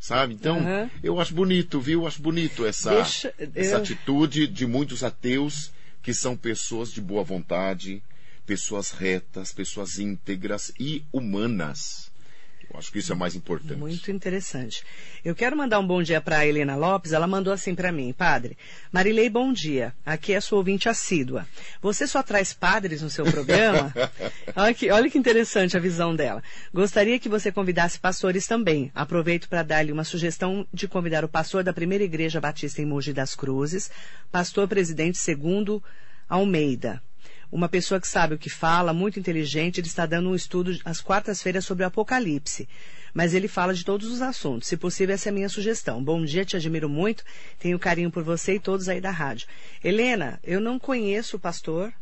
Sabe? 0.00 0.32
Então, 0.32 0.58
Aham. 0.58 0.90
eu 1.02 1.20
acho 1.20 1.34
bonito, 1.34 1.78
viu? 1.78 2.06
Acho 2.06 2.22
bonito 2.22 2.64
essa, 2.64 2.94
Deixa- 2.94 3.34
essa 3.54 3.74
eu- 3.74 3.78
atitude 3.78 4.46
de 4.46 4.66
muitos 4.66 5.04
ateus 5.04 5.70
que 6.02 6.14
são 6.14 6.34
pessoas 6.34 6.90
de 6.90 7.02
boa 7.02 7.22
vontade, 7.22 8.02
pessoas 8.46 8.90
retas, 8.90 9.52
pessoas 9.52 9.98
íntegras 9.98 10.72
e 10.80 11.04
humanas. 11.12 12.09
Eu 12.72 12.78
acho 12.78 12.92
que 12.92 13.00
isso 13.00 13.12
é 13.12 13.16
mais 13.16 13.34
importante. 13.34 13.74
Muito 13.74 14.12
interessante. 14.12 14.84
Eu 15.24 15.34
quero 15.34 15.56
mandar 15.56 15.80
um 15.80 15.86
bom 15.86 16.00
dia 16.02 16.20
para 16.20 16.38
a 16.38 16.46
Helena 16.46 16.76
Lopes. 16.76 17.12
Ela 17.12 17.26
mandou 17.26 17.52
assim 17.52 17.74
para 17.74 17.90
mim, 17.90 18.12
padre. 18.12 18.56
Marilei, 18.92 19.28
bom 19.28 19.52
dia. 19.52 19.92
Aqui 20.06 20.32
é 20.32 20.40
sua 20.40 20.58
ouvinte 20.58 20.88
assídua. 20.88 21.48
Você 21.82 22.06
só 22.06 22.22
traz 22.22 22.52
padres 22.52 23.02
no 23.02 23.10
seu 23.10 23.24
programa? 23.24 23.92
olha, 24.54 24.72
que, 24.72 24.90
olha 24.90 25.10
que 25.10 25.18
interessante 25.18 25.76
a 25.76 25.80
visão 25.80 26.14
dela. 26.14 26.42
Gostaria 26.72 27.18
que 27.18 27.28
você 27.28 27.50
convidasse 27.50 27.98
pastores 27.98 28.46
também. 28.46 28.92
Aproveito 28.94 29.48
para 29.48 29.64
dar-lhe 29.64 29.90
uma 29.90 30.04
sugestão 30.04 30.64
de 30.72 30.86
convidar 30.86 31.24
o 31.24 31.28
pastor 31.28 31.64
da 31.64 31.72
primeira 31.72 32.04
igreja 32.04 32.40
batista 32.40 32.80
em 32.80 32.86
Mogi 32.86 33.12
das 33.12 33.34
Cruzes, 33.34 33.90
pastor 34.30 34.68
presidente 34.68 35.18
segundo 35.18 35.82
Almeida 36.28 37.02
uma 37.50 37.68
pessoa 37.68 38.00
que 38.00 38.06
sabe 38.06 38.34
o 38.34 38.38
que 38.38 38.50
fala, 38.50 38.92
muito 38.92 39.18
inteligente, 39.18 39.80
ele 39.80 39.88
está 39.88 40.06
dando 40.06 40.30
um 40.30 40.34
estudo 40.34 40.78
às 40.84 41.00
quartas-feiras 41.00 41.64
sobre 41.64 41.84
o 41.84 41.86
Apocalipse. 41.86 42.68
Mas 43.12 43.34
ele 43.34 43.48
fala 43.48 43.74
de 43.74 43.84
todos 43.84 44.08
os 44.08 44.22
assuntos. 44.22 44.68
Se 44.68 44.76
possível, 44.76 45.14
essa 45.14 45.28
é 45.28 45.30
a 45.30 45.34
minha 45.34 45.48
sugestão. 45.48 46.02
Bom 46.02 46.24
dia, 46.24 46.44
te 46.44 46.56
admiro 46.56 46.88
muito, 46.88 47.24
tenho 47.58 47.78
carinho 47.78 48.10
por 48.10 48.22
você 48.22 48.54
e 48.54 48.60
todos 48.60 48.88
aí 48.88 49.00
da 49.00 49.10
rádio. 49.10 49.48
Helena, 49.82 50.38
eu 50.44 50.60
não 50.60 50.78
conheço 50.78 51.36
o 51.36 51.40
pastor, 51.40 51.92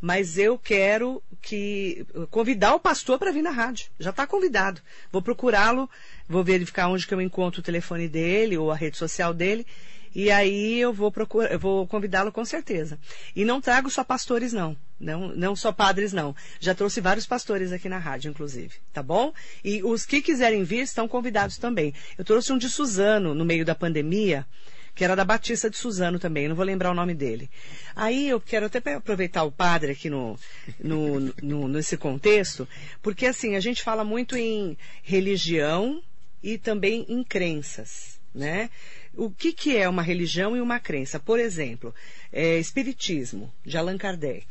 mas 0.00 0.38
eu 0.38 0.58
quero 0.58 1.22
que 1.40 2.06
convidar 2.30 2.74
o 2.74 2.80
pastor 2.80 3.18
para 3.18 3.30
vir 3.30 3.42
na 3.42 3.50
rádio. 3.50 3.86
Já 3.98 4.10
está 4.10 4.26
convidado. 4.26 4.80
Vou 5.12 5.20
procurá-lo, 5.20 5.88
vou 6.26 6.42
verificar 6.42 6.88
onde 6.88 7.06
que 7.06 7.12
eu 7.12 7.20
encontro 7.20 7.60
o 7.60 7.64
telefone 7.64 8.08
dele 8.08 8.56
ou 8.56 8.70
a 8.70 8.76
rede 8.76 8.96
social 8.96 9.34
dele. 9.34 9.66
E 10.14 10.30
aí 10.30 10.78
eu 10.80 10.92
vou 10.92 11.10
procurar, 11.10 11.50
eu 11.50 11.58
vou 11.58 11.86
convidá-lo 11.86 12.30
com 12.30 12.44
certeza. 12.44 12.98
E 13.34 13.44
não 13.44 13.60
trago 13.60 13.90
só 13.90 14.04
pastores, 14.04 14.52
não. 14.52 14.76
Não, 15.00 15.28
não 15.34 15.56
só 15.56 15.72
padres, 15.72 16.12
não. 16.12 16.34
Já 16.60 16.74
trouxe 16.74 17.00
vários 17.00 17.26
pastores 17.26 17.72
aqui 17.72 17.88
na 17.88 17.98
rádio, 17.98 18.30
inclusive. 18.30 18.74
Tá 18.92 19.02
bom? 19.02 19.32
E 19.64 19.82
os 19.82 20.06
que 20.06 20.22
quiserem 20.22 20.62
vir 20.62 20.82
estão 20.82 21.08
convidados 21.08 21.58
também. 21.58 21.92
Eu 22.16 22.24
trouxe 22.24 22.52
um 22.52 22.58
de 22.58 22.70
Suzano 22.70 23.34
no 23.34 23.44
meio 23.44 23.64
da 23.64 23.74
pandemia, 23.74 24.46
que 24.94 25.02
era 25.02 25.16
da 25.16 25.24
Batista 25.24 25.68
de 25.68 25.76
Suzano 25.76 26.18
também, 26.18 26.48
não 26.48 26.54
vou 26.54 26.64
lembrar 26.64 26.90
o 26.90 26.94
nome 26.94 27.14
dele. 27.14 27.50
Aí 27.96 28.28
eu 28.28 28.40
quero 28.40 28.66
até 28.66 28.78
aproveitar 28.94 29.42
o 29.42 29.50
padre 29.50 29.92
aqui 29.92 30.08
no, 30.08 30.38
no, 30.78 31.20
no, 31.42 31.68
nesse 31.68 31.96
contexto, 31.96 32.68
porque 33.02 33.26
assim, 33.26 33.56
a 33.56 33.60
gente 33.60 33.82
fala 33.82 34.04
muito 34.04 34.36
em 34.36 34.78
religião 35.02 36.00
e 36.42 36.56
também 36.56 37.04
em 37.08 37.24
crenças, 37.24 38.20
né? 38.32 38.70
O 39.16 39.30
que, 39.30 39.52
que 39.52 39.76
é 39.76 39.88
uma 39.88 40.02
religião 40.02 40.56
e 40.56 40.60
uma 40.60 40.78
crença? 40.80 41.18
Por 41.20 41.38
exemplo, 41.38 41.94
é, 42.32 42.58
Espiritismo, 42.58 43.52
de 43.64 43.76
Allan 43.76 43.96
Kardec, 43.98 44.46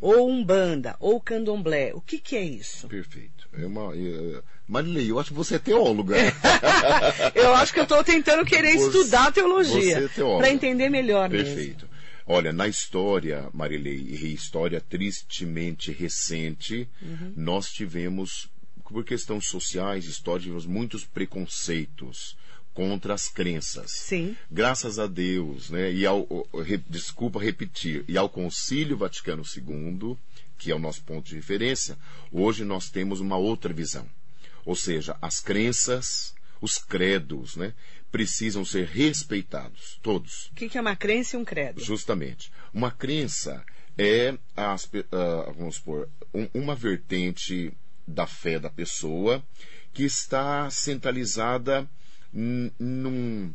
ou 0.00 0.28
Umbanda, 0.30 0.96
ou 1.00 1.20
Candomblé. 1.20 1.92
O 1.94 2.00
que, 2.00 2.18
que 2.18 2.36
é 2.36 2.42
isso? 2.42 2.86
Perfeito. 2.88 3.48
É 3.52 3.64
uma, 3.66 3.94
é, 3.96 4.42
Marilei, 4.68 5.10
eu 5.10 5.18
acho 5.18 5.30
que 5.30 5.36
você 5.36 5.56
é 5.56 5.58
teóloga. 5.58 6.16
eu 7.34 7.54
acho 7.54 7.72
que 7.72 7.78
eu 7.80 7.84
estou 7.84 8.02
tentando 8.04 8.44
querer 8.44 8.76
Você- 8.78 8.86
estudar 8.98 9.32
teologia 9.32 9.98
você 10.00 10.04
é 10.04 10.08
teóloga. 10.08 10.38
para 10.44 10.52
entender 10.52 10.88
melhor 10.88 11.28
mesmo. 11.30 11.54
Perfeito. 11.54 11.88
Olha, 12.26 12.52
na 12.52 12.66
história, 12.66 13.48
Marilei, 13.52 13.98
e 13.98 14.32
história 14.34 14.80
tristemente 14.80 15.92
recente, 15.92 16.88
Uhum. 17.02 17.32
nós 17.36 17.70
tivemos, 17.70 18.48
por 18.88 19.04
questões 19.04 19.46
sociais, 19.46 20.06
históricas, 20.06 20.64
muitos 20.64 21.04
preconceitos 21.04 22.36
contra 22.74 23.14
as 23.14 23.28
crenças. 23.28 23.92
Sim. 23.92 24.36
Graças 24.50 24.98
a 24.98 25.06
Deus, 25.06 25.70
né? 25.70 25.92
E 25.92 26.04
ao, 26.04 26.26
desculpa 26.90 27.40
repetir, 27.40 28.04
e 28.08 28.18
ao 28.18 28.28
Concílio 28.28 28.96
Vaticano 28.96 29.42
II, 29.44 30.16
que 30.58 30.70
é 30.70 30.74
o 30.74 30.78
nosso 30.78 31.02
ponto 31.04 31.26
de 31.28 31.36
referência, 31.36 31.96
hoje 32.32 32.64
nós 32.64 32.90
temos 32.90 33.20
uma 33.20 33.36
outra 33.36 33.72
visão. 33.72 34.06
Ou 34.66 34.74
seja, 34.74 35.16
as 35.22 35.40
crenças, 35.40 36.34
os 36.60 36.76
credos, 36.76 37.56
né? 37.56 37.72
Precisam 38.10 38.64
ser 38.64 38.86
respeitados, 38.86 39.98
todos. 40.02 40.46
O 40.46 40.54
que, 40.54 40.76
é 40.76 40.80
uma 40.80 40.96
crença 40.96 41.36
e 41.36 41.38
um 41.38 41.44
credo? 41.44 41.82
Justamente. 41.82 42.50
Uma 42.72 42.90
crença 42.90 43.64
é, 43.96 44.36
as 44.56 44.88
ah, 45.12 45.52
vamos 45.56 45.76
supor, 45.76 46.08
um- 46.32 46.48
uma 46.54 46.74
vertente 46.74 47.72
da 48.06 48.26
fé 48.26 48.58
da 48.58 48.68
pessoa 48.70 49.42
que 49.92 50.02
está 50.04 50.68
centralizada 50.70 51.88
num, 52.34 53.54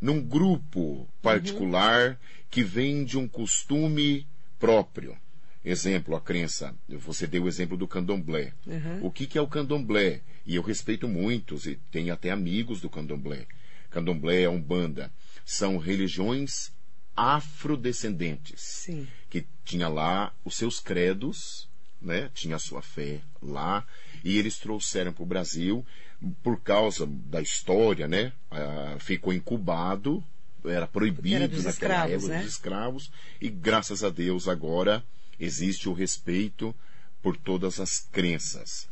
num 0.00 0.20
grupo 0.20 1.08
particular 1.22 2.18
que 2.50 2.62
vem 2.62 3.04
de 3.04 3.16
um 3.16 3.28
costume 3.28 4.26
próprio. 4.58 5.16
Exemplo, 5.64 6.14
a 6.14 6.20
crença. 6.20 6.74
Você 6.88 7.26
deu 7.26 7.44
o 7.44 7.48
exemplo 7.48 7.76
do 7.76 7.88
candomblé. 7.88 8.52
O 9.00 9.10
que, 9.10 9.26
que 9.26 9.38
é 9.38 9.40
o 9.40 9.48
candomblé? 9.48 10.20
E 10.44 10.56
eu 10.56 10.62
respeito 10.62 11.08
muitos, 11.08 11.66
e 11.66 11.76
tenho 11.90 12.12
até 12.12 12.30
amigos 12.30 12.80
do 12.80 12.90
candomblé. 12.90 13.46
Candomblé, 13.88 14.44
a 14.44 14.50
Umbanda, 14.50 15.10
são 15.44 15.78
religiões 15.78 16.70
afrodescendentes 17.16 18.60
Sim. 18.60 19.06
que 19.30 19.46
tinha 19.64 19.88
lá 19.88 20.34
os 20.44 20.56
seus 20.56 20.80
credos, 20.80 21.68
né? 22.00 22.30
Tinha 22.34 22.56
a 22.56 22.58
sua 22.58 22.82
fé 22.82 23.20
lá 23.40 23.86
e 24.22 24.36
eles 24.36 24.58
trouxeram 24.58 25.12
para 25.12 25.22
o 25.22 25.26
Brasil 25.26 25.86
por 26.42 26.60
causa 26.60 27.06
da 27.06 27.40
história, 27.42 28.08
né? 28.08 28.32
Ah, 28.50 28.96
ficou 28.98 29.32
incubado, 29.32 30.22
era 30.64 30.86
proibido 30.86 31.34
era 31.36 31.46
naquela 31.48 31.70
escravos, 31.70 32.12
época 32.14 32.28
né? 32.28 32.38
dos 32.42 32.50
escravos 32.52 33.10
e 33.40 33.48
graças 33.50 34.02
a 34.02 34.08
Deus 34.10 34.48
agora 34.48 35.04
existe 35.38 35.88
o 35.88 35.92
respeito 35.92 36.74
por 37.22 37.36
todas 37.36 37.78
as 37.80 37.98
crenças. 38.12 38.88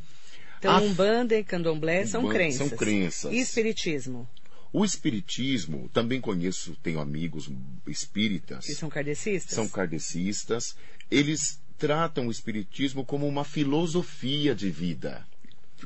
Então, 0.58 0.76
A- 0.76 0.80
Umbanda 0.80 1.34
e 1.36 1.42
Candomblé 1.42 2.06
são 2.06 2.20
Umbanda 2.20 2.34
crenças. 2.38 2.68
são 2.68 2.76
crenças. 2.78 3.32
E 3.32 3.38
Espiritismo? 3.38 4.28
O 4.74 4.84
espiritismo, 4.86 5.90
também 5.92 6.18
conheço, 6.20 6.74
tenho 6.82 6.98
amigos 6.98 7.50
espíritas. 7.86 8.64
Que 8.64 8.74
são 8.74 8.88
kardecistas? 8.88 9.54
são 9.54 9.68
kardecistas, 9.68 10.74
eles 11.10 11.60
tratam 11.76 12.28
o 12.28 12.30
espiritismo 12.30 13.04
como 13.04 13.26
uma 13.28 13.44
filosofia 13.44 14.54
de 14.54 14.70
vida. 14.70 15.26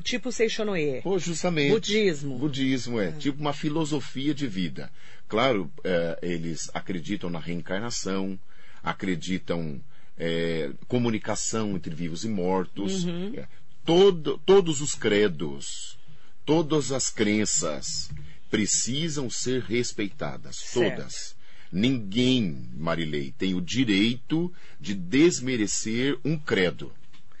Tipo 0.03 0.31
Seixonoye. 0.31 1.01
Pô, 1.01 1.17
justamente. 1.19 1.71
Budismo. 1.71 2.37
Budismo 2.37 2.99
é, 2.99 3.11
tipo 3.11 3.39
uma 3.41 3.53
filosofia 3.53 4.33
de 4.33 4.47
vida. 4.47 4.91
Claro, 5.27 5.71
eh, 5.83 6.17
eles 6.21 6.69
acreditam 6.73 7.29
na 7.29 7.39
reencarnação, 7.39 8.39
acreditam 8.83 9.81
eh, 10.17 10.71
comunicação 10.87 11.75
entre 11.75 11.93
vivos 11.93 12.23
e 12.23 12.27
mortos. 12.29 13.03
Uhum. 13.03 13.33
É, 13.35 13.47
todo- 13.85 14.37
todos 14.45 14.81
os 14.81 14.95
credos, 14.95 15.97
todas 16.45 16.91
as 16.91 17.09
crenças 17.09 18.09
precisam 18.49 19.29
ser 19.29 19.61
respeitadas. 19.63 20.55
Certo. 20.57 20.95
Todas. 21.01 21.35
Ninguém, 21.71 22.65
Marilei, 22.75 23.33
tem 23.37 23.53
o 23.53 23.61
direito 23.61 24.51
de 24.79 24.93
desmerecer 24.95 26.17
um 26.23 26.37
credo, 26.39 26.93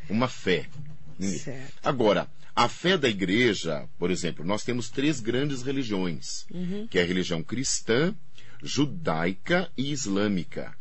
uma 0.09 0.27
fé. 0.27 0.67
Certo. 1.19 1.73
Agora, 1.81 2.29
a 2.57 2.67
fé 2.67 2.97
da 2.97 3.07
igreja, 3.07 3.87
por 3.99 4.09
exemplo, 4.11 4.43
nós 4.43 4.63
temos 4.63 4.89
três 4.89 5.19
grandes 5.19 5.61
religiões, 5.61 6.45
que 6.89 6.97
é 6.99 7.03
a 7.03 7.05
religião 7.05 7.43
cristã, 7.43 8.15
judaica 8.63 9.71
e 9.77 9.91
islâmica. 9.91 10.75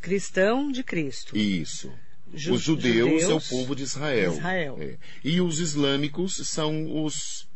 Cristão 0.00 0.70
de 0.72 0.82
Cristo. 0.82 1.36
Isso. 1.36 1.92
Ju- 2.34 2.54
os 2.54 2.62
judeus, 2.62 3.08
é 3.08 3.14
o 3.14 3.20
judeus, 3.20 3.48
povo 3.48 3.76
de 3.76 3.82
Israel. 3.82 4.32
Israel. 4.32 4.76
É. 4.80 4.96
E 5.22 5.40
os 5.40 5.58
islâmicos 5.60 6.36
são 6.48 7.04
os. 7.04 7.46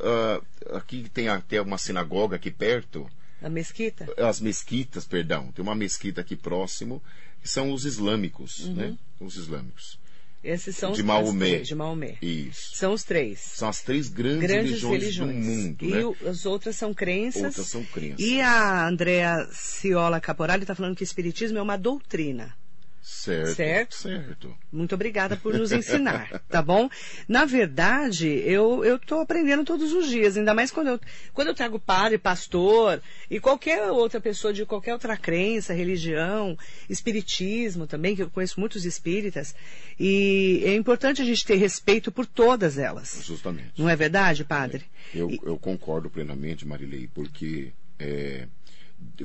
ah, 0.00 0.40
aqui 0.76 1.08
tem 1.12 1.28
até 1.28 1.60
uma 1.60 1.76
sinagoga 1.76 2.36
aqui 2.36 2.50
perto, 2.50 3.08
A 3.42 3.48
mesquita? 3.48 4.06
as 4.16 4.40
mesquitas, 4.40 5.04
perdão, 5.04 5.50
tem 5.52 5.62
uma 5.62 5.74
mesquita 5.74 6.20
aqui 6.20 6.36
próximo, 6.36 7.02
que 7.42 7.48
são 7.48 7.72
os 7.72 7.84
islâmicos, 7.84 8.60
Uhum. 8.60 8.74
né? 8.74 8.98
Os 9.20 9.36
islâmicos. 9.36 9.98
Esses 10.44 10.76
são 10.76 10.92
de 10.92 11.00
os 11.02 11.06
Maomé. 11.06 11.48
três, 11.50 11.68
de 11.68 11.74
Maomé. 11.74 12.16
Isso. 12.20 12.74
São 12.76 12.92
os 12.92 13.04
três. 13.04 13.38
São 13.40 13.68
as 13.68 13.80
três 13.80 14.08
grandes, 14.08 14.40
Grandes 14.40 14.70
religiões, 14.82 15.02
religiões. 15.02 15.32
do 15.46 15.52
mundo, 15.52 15.76
e 15.84 15.90
né? 15.92 16.04
o- 16.04 16.16
as 16.28 16.44
outras 16.46 16.74
são 16.76 16.92
crenças. 16.92 17.44
Outras 17.44 17.66
são 17.68 17.84
crenças. 17.84 18.18
E 18.20 18.40
a 18.40 18.86
Andrea 18.88 19.48
Ciola 19.52 20.20
Caporali 20.20 20.62
está 20.62 20.74
falando 20.74 20.96
que 20.96 21.02
o 21.02 21.04
Espiritismo 21.04 21.58
é 21.58 21.62
uma 21.62 21.76
doutrina. 21.78 22.54
Certo. 23.02 23.54
Certo? 23.56 23.94
Certo. 23.96 24.56
Muito 24.70 24.94
obrigada 24.94 25.36
por 25.36 25.52
nos 25.58 25.72
ensinar, 25.72 26.40
tá 26.48 26.62
bom? 26.62 26.88
Na 27.26 27.44
verdade, 27.44 28.28
eu 28.28 28.84
eu 28.84 28.94
estou 28.94 29.20
aprendendo 29.20 29.64
todos 29.64 29.92
os 29.92 30.08
dias, 30.08 30.36
ainda 30.36 30.54
mais 30.54 30.70
quando 30.70 30.86
eu, 30.86 31.00
quando 31.32 31.48
eu 31.48 31.54
trago 31.54 31.80
padre, 31.80 32.16
pastor 32.16 33.02
e 33.28 33.40
qualquer 33.40 33.90
outra 33.90 34.20
pessoa 34.20 34.52
de 34.52 34.64
qualquer 34.64 34.92
outra 34.92 35.16
crença, 35.16 35.74
religião, 35.74 36.56
espiritismo 36.88 37.88
também, 37.88 38.14
que 38.14 38.22
eu 38.22 38.30
conheço 38.30 38.60
muitos 38.60 38.84
espíritas, 38.84 39.52
e 39.98 40.62
é 40.64 40.76
importante 40.76 41.20
a 41.20 41.24
gente 41.24 41.44
ter 41.44 41.56
respeito 41.56 42.12
por 42.12 42.24
todas 42.24 42.78
elas. 42.78 43.20
Justamente. 43.24 43.72
Não 43.76 43.88
é 43.88 43.96
verdade, 43.96 44.44
padre? 44.44 44.84
Eu, 45.12 45.28
eu 45.42 45.58
concordo 45.58 46.08
plenamente, 46.08 46.64
Marilei, 46.64 47.10
porque 47.12 47.72
é, 47.98 48.46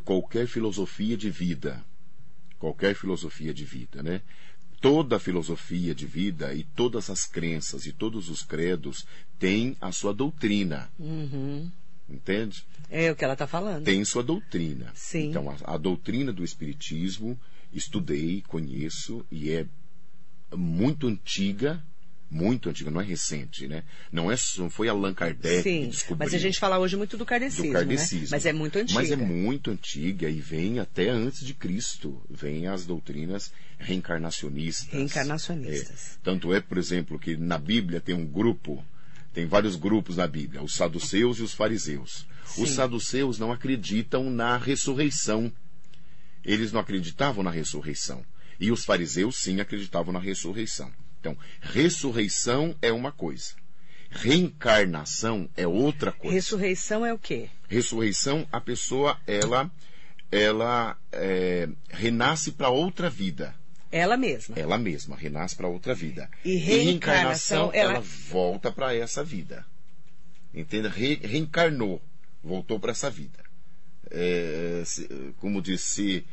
qualquer 0.03 0.47
filosofia 0.47 1.15
de 1.15 1.29
vida, 1.29 1.83
qualquer 2.59 2.95
filosofia 2.95 3.53
de 3.53 3.63
vida, 3.65 4.01
né? 4.03 4.21
Toda 4.79 5.19
filosofia 5.19 5.93
de 5.95 6.05
vida 6.05 6.53
e 6.53 6.63
todas 6.63 7.09
as 7.09 7.25
crenças 7.25 7.85
e 7.85 7.91
todos 7.91 8.29
os 8.29 8.43
credos 8.43 9.05
têm 9.39 9.75
a 9.81 9.91
sua 9.91 10.13
doutrina, 10.13 10.89
Uhum. 10.99 11.69
entende? 12.07 12.63
É 12.89 13.11
o 13.11 13.15
que 13.15 13.23
ela 13.23 13.33
está 13.33 13.47
falando. 13.47 13.83
Tem 13.83 14.03
sua 14.05 14.23
doutrina. 14.23 14.91
Sim. 14.93 15.29
Então, 15.29 15.49
a, 15.49 15.73
a 15.73 15.77
doutrina 15.77 16.31
do 16.31 16.43
Espiritismo, 16.43 17.37
estudei, 17.73 18.43
conheço, 18.47 19.25
e 19.31 19.49
é 19.51 19.65
muito 20.55 21.07
antiga, 21.07 21.83
muito 22.29 22.69
antiga, 22.69 22.91
não 22.91 22.99
é 22.99 23.03
recente, 23.05 23.67
né? 23.67 23.83
Não, 24.11 24.29
é, 24.31 24.35
não 24.57 24.69
foi 24.69 24.89
Allan 24.89 25.13
Kardec 25.13 25.63
que 25.63 25.63
Sim, 25.63 25.89
descobriu. 25.89 26.25
mas 26.25 26.33
a 26.33 26.37
gente 26.37 26.59
fala 26.59 26.77
hoje 26.77 26.97
muito 26.97 27.17
do 27.17 27.25
kardecismo, 27.25 27.67
do 27.67 27.73
kardecismo. 27.73 28.21
né? 28.23 28.27
Mas 28.31 28.45
é 28.45 28.53
muito 28.53 28.77
antiga. 28.79 28.99
Mas 28.99 29.11
é 29.11 29.15
muito 29.15 29.71
antiga 29.71 30.29
e 30.29 30.39
vem 30.41 30.79
até 30.79 31.09
antes 31.09 31.45
de 31.45 31.53
Cristo. 31.53 32.21
Vem 32.29 32.67
as 32.67 32.85
doutrinas 32.85 33.51
reencarnacionistas. 33.79 34.87
Reencarnacionistas. 34.89 36.15
É. 36.15 36.19
Tanto 36.23 36.53
é, 36.53 36.59
por 36.59 36.77
exemplo, 36.77 37.17
que 37.17 37.37
na 37.37 37.57
Bíblia 37.57 38.01
tem 38.01 38.13
um 38.13 38.25
grupo, 38.25 38.83
tem 39.33 39.45
vários 39.45 39.75
grupos 39.75 40.17
na 40.17 40.27
Bíblia, 40.27 40.61
os 40.61 40.73
saduceus 40.75 41.39
e 41.39 41.43
os 41.43 41.53
fariseus. 41.53 42.25
Os 42.57 42.69
Sim. 42.69 42.75
saduceus 42.75 43.39
não 43.39 43.51
acreditam 43.51 44.29
na 44.29 44.57
ressurreição. 44.57 45.51
Eles 46.43 46.71
não 46.71 46.79
acreditavam 46.79 47.43
na 47.43 47.51
ressurreição. 47.51 48.23
E 48.59 48.71
os 48.71 48.83
fariseus 48.85 49.37
sim 49.37 49.59
acreditavam 49.59 50.11
na 50.13 50.19
ressurreição. 50.19 50.91
Então, 51.19 51.37
ressurreição 51.61 52.75
é 52.81 52.91
uma 52.91 53.11
coisa. 53.11 53.53
Reencarnação 54.09 55.49
é 55.57 55.67
outra 55.67 56.11
coisa. 56.11 56.33
Ressurreição 56.35 57.05
é 57.05 57.13
o 57.13 57.19
quê? 57.19 57.49
Ressurreição, 57.67 58.47
a 58.51 58.61
pessoa, 58.61 59.19
ela, 59.27 59.69
ela 60.31 60.97
é, 61.11 61.67
renasce 61.89 62.51
para 62.51 62.69
outra 62.69 63.09
vida. 63.09 63.53
Ela 63.91 64.17
mesma. 64.17 64.55
Ela 64.57 64.77
mesma 64.77 65.15
renasce 65.15 65.55
para 65.55 65.67
outra 65.67 65.93
vida. 65.93 66.29
E 66.43 66.55
reencarnação, 66.57 67.71
ela... 67.73 67.93
ela- 67.93 68.01
volta 68.01 68.71
para 68.71 68.93
essa 68.95 69.23
vida. 69.23 69.65
Entende? 70.53 70.87
Re- 70.87 71.19
reencarnou, 71.23 72.01
voltou 72.43 72.79
para 72.79 72.91
essa 72.91 73.09
vida. 73.09 73.39
É, 74.09 74.83
como 75.39 75.61
disse, 75.61 76.25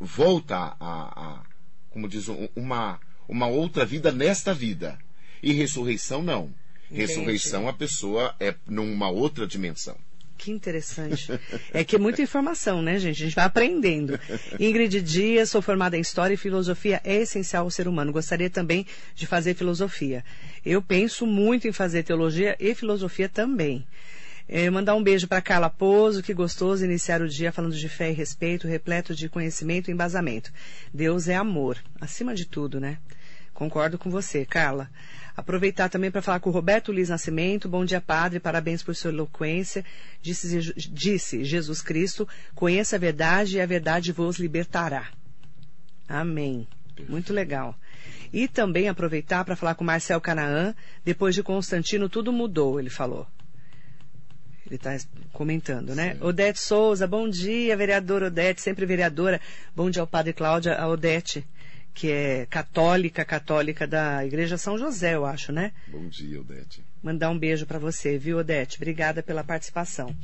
volta 0.00 0.56
a, 0.56 0.76
a- 0.80 1.42
como 1.90 2.08
diz, 2.08 2.28
um- 2.28 2.48
uma, 2.54 3.00
uma 3.28 3.46
outra 3.46 3.84
vida 3.84 4.10
nesta 4.12 4.52
vida. 4.54 4.98
E 5.42 5.52
ressurreição 5.52 6.22
não. 6.22 6.52
Entendi. 6.90 7.00
Ressurreição 7.06 7.68
a 7.68 7.72
pessoa 7.72 8.34
é 8.40 8.54
numa 8.66 9.08
outra 9.10 9.46
dimensão. 9.46 9.96
Que 10.36 10.52
interessante. 10.52 11.32
É 11.74 11.82
que 11.82 11.96
é 11.96 11.98
muita 11.98 12.22
informação, 12.22 12.80
né, 12.80 12.96
gente? 12.98 13.20
A 13.22 13.24
gente 13.26 13.34
vai 13.34 13.44
aprendendo. 13.44 14.18
Ingrid 14.60 15.02
Dias, 15.02 15.50
sou 15.50 15.60
formada 15.60 15.96
em 15.96 16.00
História 16.00 16.34
e 16.34 16.36
Filosofia, 16.36 17.00
é 17.02 17.16
essencial 17.16 17.64
ao 17.64 17.70
ser 17.72 17.88
humano. 17.88 18.12
Gostaria 18.12 18.48
também 18.48 18.86
de 19.16 19.26
fazer 19.26 19.54
filosofia. 19.54 20.24
Eu 20.64 20.80
penso 20.80 21.26
muito 21.26 21.66
em 21.66 21.72
fazer 21.72 22.04
teologia 22.04 22.56
e 22.60 22.72
filosofia 22.72 23.28
também. 23.28 23.84
É, 24.48 24.70
mandar 24.70 24.94
um 24.94 25.02
beijo 25.02 25.28
para 25.28 25.42
Carla 25.42 25.68
Pozo, 25.68 26.22
que 26.22 26.32
gostoso 26.32 26.82
iniciar 26.82 27.20
o 27.20 27.28
dia 27.28 27.52
falando 27.52 27.76
de 27.76 27.88
fé 27.88 28.10
e 28.10 28.14
respeito, 28.14 28.66
repleto 28.66 29.14
de 29.14 29.28
conhecimento 29.28 29.88
e 29.88 29.92
embasamento. 29.92 30.50
Deus 30.92 31.28
é 31.28 31.36
amor, 31.36 31.76
acima 32.00 32.34
de 32.34 32.46
tudo, 32.46 32.80
né? 32.80 32.98
Concordo 33.52 33.98
com 33.98 34.08
você, 34.08 34.46
Carla. 34.46 34.88
Aproveitar 35.36 35.88
também 35.88 36.10
para 36.10 36.22
falar 36.22 36.40
com 36.40 36.48
o 36.48 36.52
Roberto 36.52 36.92
Luiz 36.92 37.10
Nascimento. 37.10 37.68
Bom 37.68 37.84
dia, 37.84 38.00
padre. 38.00 38.40
Parabéns 38.40 38.82
por 38.82 38.96
sua 38.96 39.10
eloquência. 39.10 39.84
Disse, 40.22 40.72
disse 40.76 41.44
Jesus 41.44 41.82
Cristo: 41.82 42.26
conheça 42.54 42.96
a 42.96 42.98
verdade 42.98 43.56
e 43.56 43.60
a 43.60 43.66
verdade 43.66 44.12
vos 44.12 44.38
libertará. 44.38 45.08
Amém. 46.08 46.66
Muito 47.08 47.32
legal. 47.32 47.76
E 48.32 48.48
também 48.48 48.88
aproveitar 48.88 49.44
para 49.44 49.56
falar 49.56 49.74
com 49.74 49.84
Marcel 49.84 50.20
Canaã. 50.20 50.74
Depois 51.04 51.34
de 51.34 51.42
Constantino, 51.42 52.08
tudo 52.08 52.32
mudou, 52.32 52.80
ele 52.80 52.90
falou. 52.90 53.26
Ele 54.68 54.76
está 54.76 54.96
comentando, 55.32 55.94
né? 55.94 56.14
Sim. 56.14 56.22
Odete 56.22 56.60
Souza, 56.60 57.06
bom 57.06 57.28
dia, 57.28 57.76
vereadora 57.76 58.26
Odete, 58.26 58.60
sempre 58.60 58.84
vereadora. 58.84 59.40
Bom 59.74 59.88
dia 59.88 60.02
ao 60.02 60.06
padre 60.06 60.34
Cláudia, 60.34 60.76
a 60.76 60.86
Odete, 60.86 61.46
que 61.94 62.12
é 62.12 62.46
católica, 62.46 63.24
católica 63.24 63.86
da 63.86 64.26
Igreja 64.26 64.58
São 64.58 64.76
José, 64.76 65.14
eu 65.14 65.24
acho, 65.24 65.52
né? 65.52 65.72
Bom 65.86 66.06
dia, 66.08 66.40
Odete. 66.40 66.84
Mandar 67.02 67.30
um 67.30 67.38
beijo 67.38 67.64
para 67.64 67.78
você, 67.78 68.18
viu, 68.18 68.38
Odete? 68.38 68.76
Obrigada 68.76 69.22
pela 69.22 69.42
participação. 69.42 70.14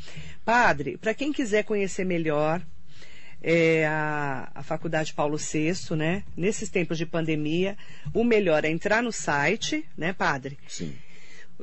Padre, 0.44 0.98
para 0.98 1.14
quem 1.14 1.32
quiser 1.32 1.64
conhecer 1.64 2.04
melhor 2.04 2.60
é, 3.42 3.86
a, 3.86 4.50
a 4.54 4.62
Faculdade 4.62 5.14
Paulo 5.14 5.36
VI, 5.36 5.96
né? 5.96 6.22
Nesses 6.36 6.68
tempos 6.68 6.98
de 6.98 7.06
pandemia, 7.06 7.76
o 8.12 8.24
melhor 8.24 8.64
é 8.64 8.70
entrar 8.70 9.02
no 9.02 9.12
site, 9.12 9.84
né, 9.96 10.12
padre? 10.12 10.58
Sim. 10.68 10.94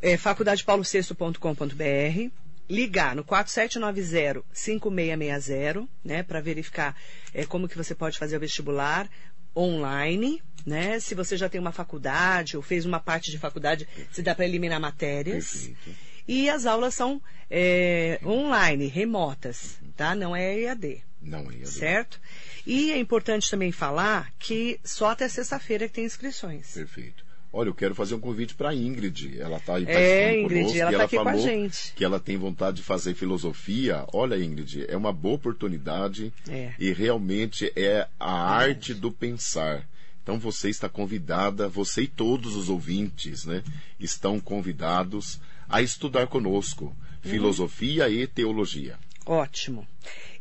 é, 0.01 0.17
faculdadepaulo6.com.br, 0.17 2.31
ligar 2.71 3.15
no 3.15 3.23
4790-5660, 3.25 5.88
né, 6.03 6.23
para 6.23 6.39
verificar 6.39 6.95
é, 7.34 7.45
como 7.45 7.67
que 7.67 7.77
você 7.77 7.93
pode 7.93 8.17
fazer 8.17 8.38
o 8.38 8.39
vestibular 8.39 9.10
online, 9.55 10.41
né, 10.65 10.99
se 10.99 11.13
você 11.13 11.36
já 11.36 11.49
tem 11.49 11.60
uma 11.60 11.73
faculdade 11.73 12.55
ou 12.55 12.63
fez 12.63 12.86
uma 12.86 13.01
parte 13.01 13.29
de 13.29 13.38
faculdade, 13.38 13.86
se 14.12 14.21
dá 14.21 14.34
para 14.34 14.45
eliminar 14.45 14.79
matérias. 14.79 15.67
Perfeito. 15.67 16.12
E 16.27 16.49
as 16.49 16.65
aulas 16.65 16.95
são 16.95 17.21
é, 17.49 18.19
online, 18.23 18.88
remotas, 18.88 19.77
tá? 19.97 20.15
Não 20.15 20.34
é 20.36 20.62
EAD. 20.62 21.03
Não 21.21 21.51
é 21.51 21.65
Certo? 21.65 22.21
E 22.65 22.91
é 22.91 22.97
importante 22.97 23.51
também 23.51 23.71
falar 23.71 24.31
que 24.39 24.79
só 24.84 25.10
até 25.10 25.27
sexta-feira 25.27 25.88
que 25.88 25.93
tem 25.95 26.05
inscrições. 26.05 26.73
Perfeito. 26.73 27.25
Olha, 27.53 27.67
eu 27.69 27.73
quero 27.75 27.93
fazer 27.93 28.15
um 28.15 28.19
convite 28.19 28.55
para 28.55 28.69
a 28.69 28.75
Ingrid. 28.75 29.39
Ela 29.39 29.57
está 29.57 29.75
aí 29.75 29.85
É, 29.85 30.39
Ingrid, 30.41 30.59
conosco, 30.61 30.77
ela 30.79 30.91
e 30.93 30.95
tá 30.97 31.03
aqui 31.03 31.17
com 31.17 31.27
a 31.29 31.37
gente. 31.37 31.93
que 31.95 32.05
ela 32.05 32.19
tem 32.19 32.37
vontade 32.37 32.77
de 32.77 32.83
fazer 32.83 33.13
filosofia. 33.13 34.05
Olha, 34.13 34.41
Ingrid, 34.41 34.85
é 34.87 34.95
uma 34.95 35.11
boa 35.11 35.35
oportunidade 35.35 36.31
É. 36.49 36.71
e 36.79 36.93
realmente 36.93 37.71
é 37.75 38.07
a 38.19 38.31
arte 38.55 38.93
do 38.93 39.11
pensar. 39.11 39.85
Então 40.23 40.39
você 40.39 40.69
está 40.69 40.87
convidada, 40.87 41.67
você 41.67 42.03
e 42.03 42.07
todos 42.07 42.55
os 42.55 42.69
ouvintes, 42.69 43.43
né, 43.45 43.63
estão 43.99 44.39
convidados 44.39 45.39
a 45.67 45.81
estudar 45.81 46.27
conosco 46.27 46.85
Uhum. 46.85 47.31
filosofia 47.31 48.07
e 48.09 48.25
teologia. 48.27 48.97
Ótimo. 49.25 49.85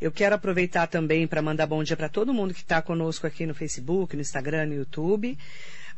Eu 0.00 0.10
quero 0.12 0.34
aproveitar 0.36 0.86
também 0.86 1.26
para 1.26 1.42
mandar 1.42 1.66
bom 1.66 1.82
dia 1.84 1.96
para 1.96 2.08
todo 2.08 2.32
mundo 2.32 2.54
que 2.54 2.60
está 2.60 2.80
conosco 2.80 3.26
aqui 3.26 3.44
no 3.46 3.54
Facebook, 3.54 4.14
no 4.16 4.22
Instagram, 4.22 4.66
no 4.66 4.74
YouTube. 4.74 5.36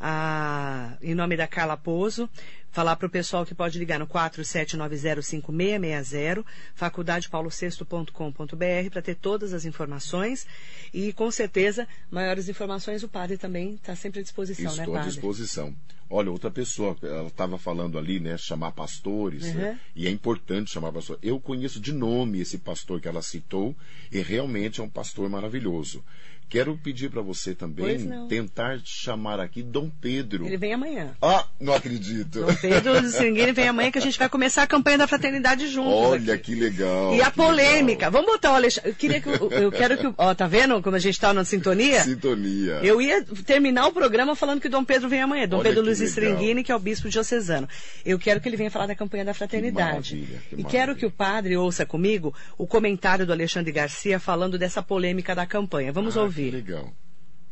Ah, 0.04 0.96
em 1.00 1.14
nome 1.14 1.36
da 1.36 1.46
Carla 1.46 1.76
Pozo, 1.76 2.28
falar 2.72 2.96
para 2.96 3.06
o 3.06 3.10
pessoal 3.10 3.46
que 3.46 3.54
pode 3.54 3.78
ligar 3.78 3.98
no 4.00 4.06
47905660, 4.06 6.44
faculdadepaulosexto.com.br 6.74 8.90
para 8.90 9.02
ter 9.02 9.14
todas 9.16 9.52
as 9.52 9.64
informações 9.64 10.46
e 10.92 11.12
com 11.12 11.30
certeza 11.30 11.86
maiores 12.10 12.48
informações 12.48 13.02
o 13.02 13.08
padre 13.08 13.36
também 13.36 13.74
está 13.74 13.94
sempre 13.94 14.20
à 14.20 14.22
disposição, 14.22 14.74
né, 14.74 14.82
Estou 14.82 14.94
à 14.94 14.98
padre? 14.98 15.12
disposição. 15.12 15.74
Olha, 16.10 16.30
outra 16.30 16.50
pessoa, 16.50 16.96
ela 17.02 17.28
estava 17.28 17.56
falando 17.56 17.98
ali, 17.98 18.20
né, 18.20 18.36
chamar 18.36 18.72
pastores, 18.72 19.44
Uhum. 19.44 19.54
né, 19.54 19.80
e 19.96 20.06
é 20.06 20.10
importante 20.10 20.70
chamar 20.70 20.92
pastor. 20.92 21.18
Eu 21.22 21.40
conheço 21.40 21.80
de 21.80 21.92
nome 21.92 22.40
esse 22.40 22.58
pastor 22.58 23.00
que 23.00 23.08
ela 23.08 23.22
citou, 23.22 23.74
e 24.10 24.20
realmente 24.20 24.80
é 24.80 24.84
um 24.84 24.90
pastor 24.90 25.30
maravilhoso, 25.30 26.04
Quero 26.52 26.76
pedir 26.76 27.10
para 27.10 27.22
você 27.22 27.54
também 27.54 28.26
tentar 28.28 28.78
chamar 28.84 29.40
aqui 29.40 29.62
Dom 29.62 29.88
Pedro. 29.88 30.44
Ele 30.44 30.58
vem 30.58 30.74
amanhã. 30.74 31.16
Ah, 31.22 31.48
não 31.58 31.72
acredito. 31.72 32.40
Dom 32.40 32.54
Pedro 32.62 33.08
Seringuini 33.08 33.52
vem 33.52 33.68
amanhã 33.68 33.90
que 33.90 33.98
a 33.98 34.00
gente 34.00 34.18
vai 34.18 34.28
começar 34.28 34.62
a 34.62 34.66
campanha 34.66 34.98
da 34.98 35.06
fraternidade 35.06 35.68
juntos. 35.68 35.92
Olha 35.92 36.34
aqui. 36.34 36.54
que 36.54 36.60
legal. 36.60 37.14
E 37.14 37.20
a 37.20 37.30
polêmica. 37.30 38.06
Legal. 38.06 38.12
Vamos 38.12 38.26
botar 38.26 38.52
o 38.52 38.54
Alexandre. 38.54 38.90
Eu 38.90 38.94
queria 38.94 39.20
que 39.20 39.28
eu 39.28 39.72
quero 39.72 39.98
que 39.98 40.12
ó, 40.16 40.34
tá 40.34 40.46
vendo 40.46 40.80
como 40.80 40.96
a 40.96 40.98
gente 40.98 41.14
está 41.14 41.34
na 41.34 41.44
sintonia? 41.44 42.02
Sintonia. 42.02 42.80
Eu 42.82 43.02
ia 43.02 43.22
terminar 43.44 43.86
o 43.86 43.92
programa 43.92 44.36
falando 44.36 44.60
que 44.60 44.68
Dom 44.68 44.84
Pedro 44.84 45.08
vem 45.08 45.20
amanhã. 45.20 45.48
Dom 45.48 45.58
Olha 45.58 45.68
Pedro 45.68 45.84
Luiz 45.84 46.00
Stringini, 46.00 46.62
que 46.62 46.70
é 46.70 46.76
o 46.76 46.78
bispo 46.78 47.08
diocesano. 47.08 47.68
Eu 48.04 48.18
quero 48.18 48.40
que 48.40 48.48
ele 48.48 48.56
venha 48.56 48.70
falar 48.70 48.86
da 48.86 48.94
campanha 48.94 49.24
da 49.24 49.34
fraternidade. 49.34 50.16
Que 50.48 50.56
que 50.56 50.60
e 50.62 50.64
quero 50.64 50.94
que 50.94 51.04
o 51.04 51.10
padre 51.10 51.56
ouça 51.56 51.84
comigo 51.84 52.34
o 52.56 52.66
comentário 52.66 53.26
do 53.26 53.32
Alexandre 53.32 53.72
Garcia 53.72 54.20
falando 54.20 54.58
dessa 54.58 54.82
polêmica 54.82 55.34
da 55.34 55.46
campanha. 55.46 55.92
Vamos 55.92 56.16
ah, 56.16 56.22
ouvir. 56.22 56.52
legal. 56.52 56.92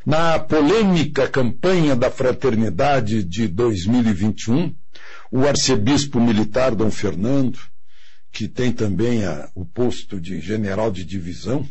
Na 0.05 0.38
polêmica 0.38 1.29
campanha 1.29 1.94
da 1.94 2.11
fraternidade 2.11 3.23
de 3.23 3.46
2021, 3.46 4.75
o 5.31 5.47
arcebispo 5.47 6.21
militar 6.21 6.75
Dom 6.75 6.90
Fernando, 6.90 7.59
que 8.33 8.49
tem 8.49 8.73
também 8.73 9.25
a, 9.25 9.51
o 9.55 9.64
posto 9.64 10.21
de 10.21 10.40
general 10.40 10.90
de 10.90 11.05
divisão, 11.05 11.69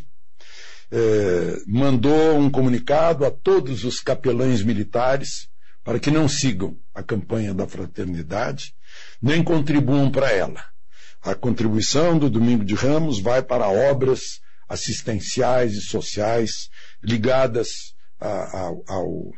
eh, 0.90 1.56
mandou 1.66 2.38
um 2.38 2.50
comunicado 2.50 3.24
a 3.24 3.30
todos 3.30 3.84
os 3.84 4.00
capelães 4.00 4.62
militares 4.62 5.48
para 5.84 6.00
que 6.00 6.10
não 6.10 6.28
sigam 6.28 6.76
a 6.94 7.02
campanha 7.02 7.54
da 7.54 7.66
fraternidade, 7.66 8.74
nem 9.20 9.42
contribuam 9.42 10.10
para 10.10 10.30
ela. 10.32 10.64
A 11.22 11.34
contribuição 11.34 12.18
do 12.18 12.30
Domingo 12.30 12.64
de 12.64 12.74
Ramos 12.74 13.20
vai 13.20 13.42
para 13.42 13.68
obras 13.68 14.40
assistenciais 14.68 15.74
e 15.74 15.80
sociais 15.80 16.68
ligadas 17.02 17.94
ao, 18.18 19.32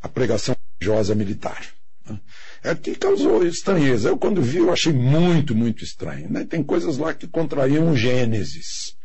a 0.00 0.08
pregação 0.08 0.56
religiosa 0.80 1.14
militar. 1.14 1.66
É 2.62 2.74
que 2.74 2.94
causou 2.94 3.44
estranheza. 3.44 4.08
Eu, 4.08 4.18
quando 4.18 4.40
vi, 4.40 4.58
eu 4.58 4.72
achei 4.72 4.92
muito, 4.92 5.54
muito 5.54 5.82
estranho. 5.82 6.30
Né? 6.30 6.44
Tem 6.44 6.62
coisas 6.62 6.96
lá 6.96 7.12
que 7.12 7.26
contrariam 7.26 7.90
o 7.90 7.96
Gênesis. 7.96 8.96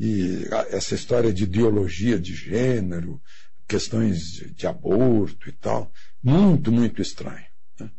E 0.00 0.46
essa 0.70 0.94
história 0.94 1.32
de 1.32 1.44
ideologia 1.44 2.18
de 2.18 2.34
gênero, 2.34 3.20
questões 3.66 4.18
de, 4.54 4.66
aborto 4.66 5.48
e 5.48 5.52
tal, 5.52 5.92
muito, 6.22 6.72
muito 6.72 7.02
estranho. 7.02 7.44
Né? 7.78 7.90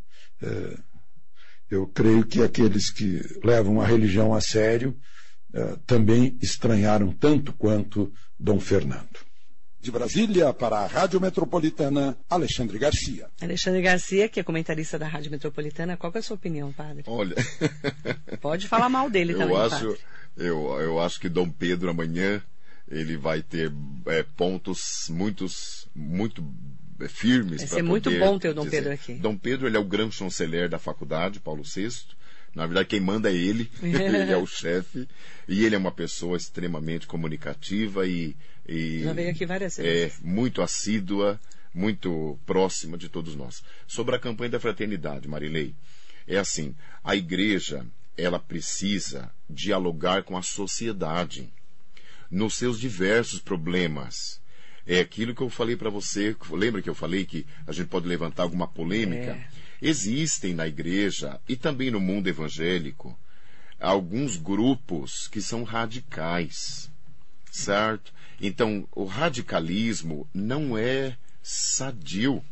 É, 0.42 0.78
eu 1.70 1.86
creio 1.86 2.24
que 2.26 2.42
aqueles 2.42 2.90
que 2.90 3.22
levam 3.44 3.80
a 3.80 3.86
religião 3.86 4.34
a 4.34 4.40
sério 4.40 4.98
eh, 5.52 5.76
também 5.84 6.38
estranharam 6.40 7.12
tanto 7.12 7.52
quanto 7.52 8.12
Dom 8.38 8.60
Fernando. 8.60 9.29
De 9.80 9.90
Brasília, 9.90 10.52
para 10.52 10.80
a 10.80 10.86
Rádio 10.86 11.18
Metropolitana, 11.20 12.16
Alexandre 12.28 12.78
Garcia. 12.78 13.28
Alexandre 13.40 13.80
Garcia, 13.80 14.28
que 14.28 14.38
é 14.38 14.42
comentarista 14.42 14.98
da 14.98 15.08
Rádio 15.08 15.30
Metropolitana, 15.30 15.96
qual 15.96 16.12
é 16.14 16.18
a 16.18 16.22
sua 16.22 16.36
opinião, 16.36 16.70
padre? 16.70 17.04
Olha. 17.06 17.34
Pode 18.42 18.68
falar 18.68 18.90
mal 18.90 19.08
dele 19.08 19.32
eu 19.32 19.38
também. 19.38 19.56
Acho, 19.56 19.86
padre. 19.86 20.00
Eu, 20.36 20.80
eu 20.80 21.00
acho 21.00 21.18
que 21.18 21.28
Dom 21.28 21.48
Pedro 21.48 21.90
amanhã 21.90 22.42
ele 22.90 23.16
vai 23.16 23.42
ter 23.42 23.72
é, 24.06 24.22
pontos 24.36 25.06
muitos, 25.08 25.88
muito 25.94 26.44
firmes. 27.08 27.58
Vai 27.58 27.68
ser 27.68 27.82
muito 27.82 28.10
bom 28.18 28.38
ter 28.38 28.50
o 28.50 28.54
Dom 28.54 28.64
dizer. 28.64 28.78
Pedro 28.78 28.92
aqui. 28.92 29.14
Dom 29.14 29.36
Pedro 29.36 29.66
ele 29.66 29.76
é 29.76 29.80
o 29.80 29.84
grande 29.84 30.14
chanceler 30.14 30.68
da 30.68 30.78
faculdade, 30.78 31.40
Paulo 31.40 31.62
VI. 31.62 31.88
Na 32.54 32.66
verdade, 32.66 32.88
quem 32.88 33.00
manda 33.00 33.30
é 33.30 33.34
ele, 33.34 33.70
ele 33.80 34.32
é 34.32 34.36
o 34.36 34.46
chefe, 34.46 35.08
e 35.46 35.64
ele 35.64 35.76
é 35.76 35.78
uma 35.78 35.92
pessoa 35.92 36.36
extremamente 36.36 37.06
comunicativa 37.06 38.06
e. 38.06 38.36
e 38.70 39.02
Já 39.02 39.12
veio 39.12 39.30
aqui 39.30 39.44
várias 39.44 39.76
vezes. 39.76 40.14
É, 40.14 40.24
muito 40.24 40.62
assídua, 40.62 41.40
muito 41.74 42.38
próxima 42.46 42.96
de 42.96 43.08
todos 43.08 43.34
nós. 43.34 43.64
Sobre 43.84 44.14
a 44.14 44.18
campanha 44.18 44.50
da 44.50 44.60
fraternidade, 44.60 45.26
Marilei, 45.26 45.74
é 46.24 46.38
assim: 46.38 46.72
a 47.02 47.16
igreja, 47.16 47.84
ela 48.16 48.38
precisa 48.38 49.28
dialogar 49.48 50.22
com 50.22 50.36
a 50.36 50.42
sociedade 50.42 51.52
nos 52.30 52.54
seus 52.54 52.78
diversos 52.78 53.40
problemas. 53.40 54.40
É 54.86 55.00
aquilo 55.00 55.34
que 55.34 55.42
eu 55.42 55.50
falei 55.50 55.76
para 55.76 55.90
você, 55.90 56.36
lembra 56.50 56.80
que 56.80 56.88
eu 56.88 56.94
falei 56.94 57.24
que 57.24 57.44
a 57.66 57.72
gente 57.72 57.88
pode 57.88 58.06
levantar 58.06 58.44
alguma 58.44 58.68
polêmica? 58.68 59.32
É. 59.32 59.48
Existem 59.82 60.54
na 60.54 60.68
igreja 60.68 61.40
e 61.48 61.56
também 61.56 61.90
no 61.90 61.98
mundo 61.98 62.28
evangélico 62.28 63.18
alguns 63.80 64.36
grupos 64.36 65.26
que 65.26 65.40
são 65.40 65.64
radicais, 65.64 66.90
certo? 67.50 68.12
Então, 68.40 68.88
o 68.92 69.04
radicalismo 69.04 70.28
não 70.32 70.76
é 70.78 71.16
sadio. 71.42 72.42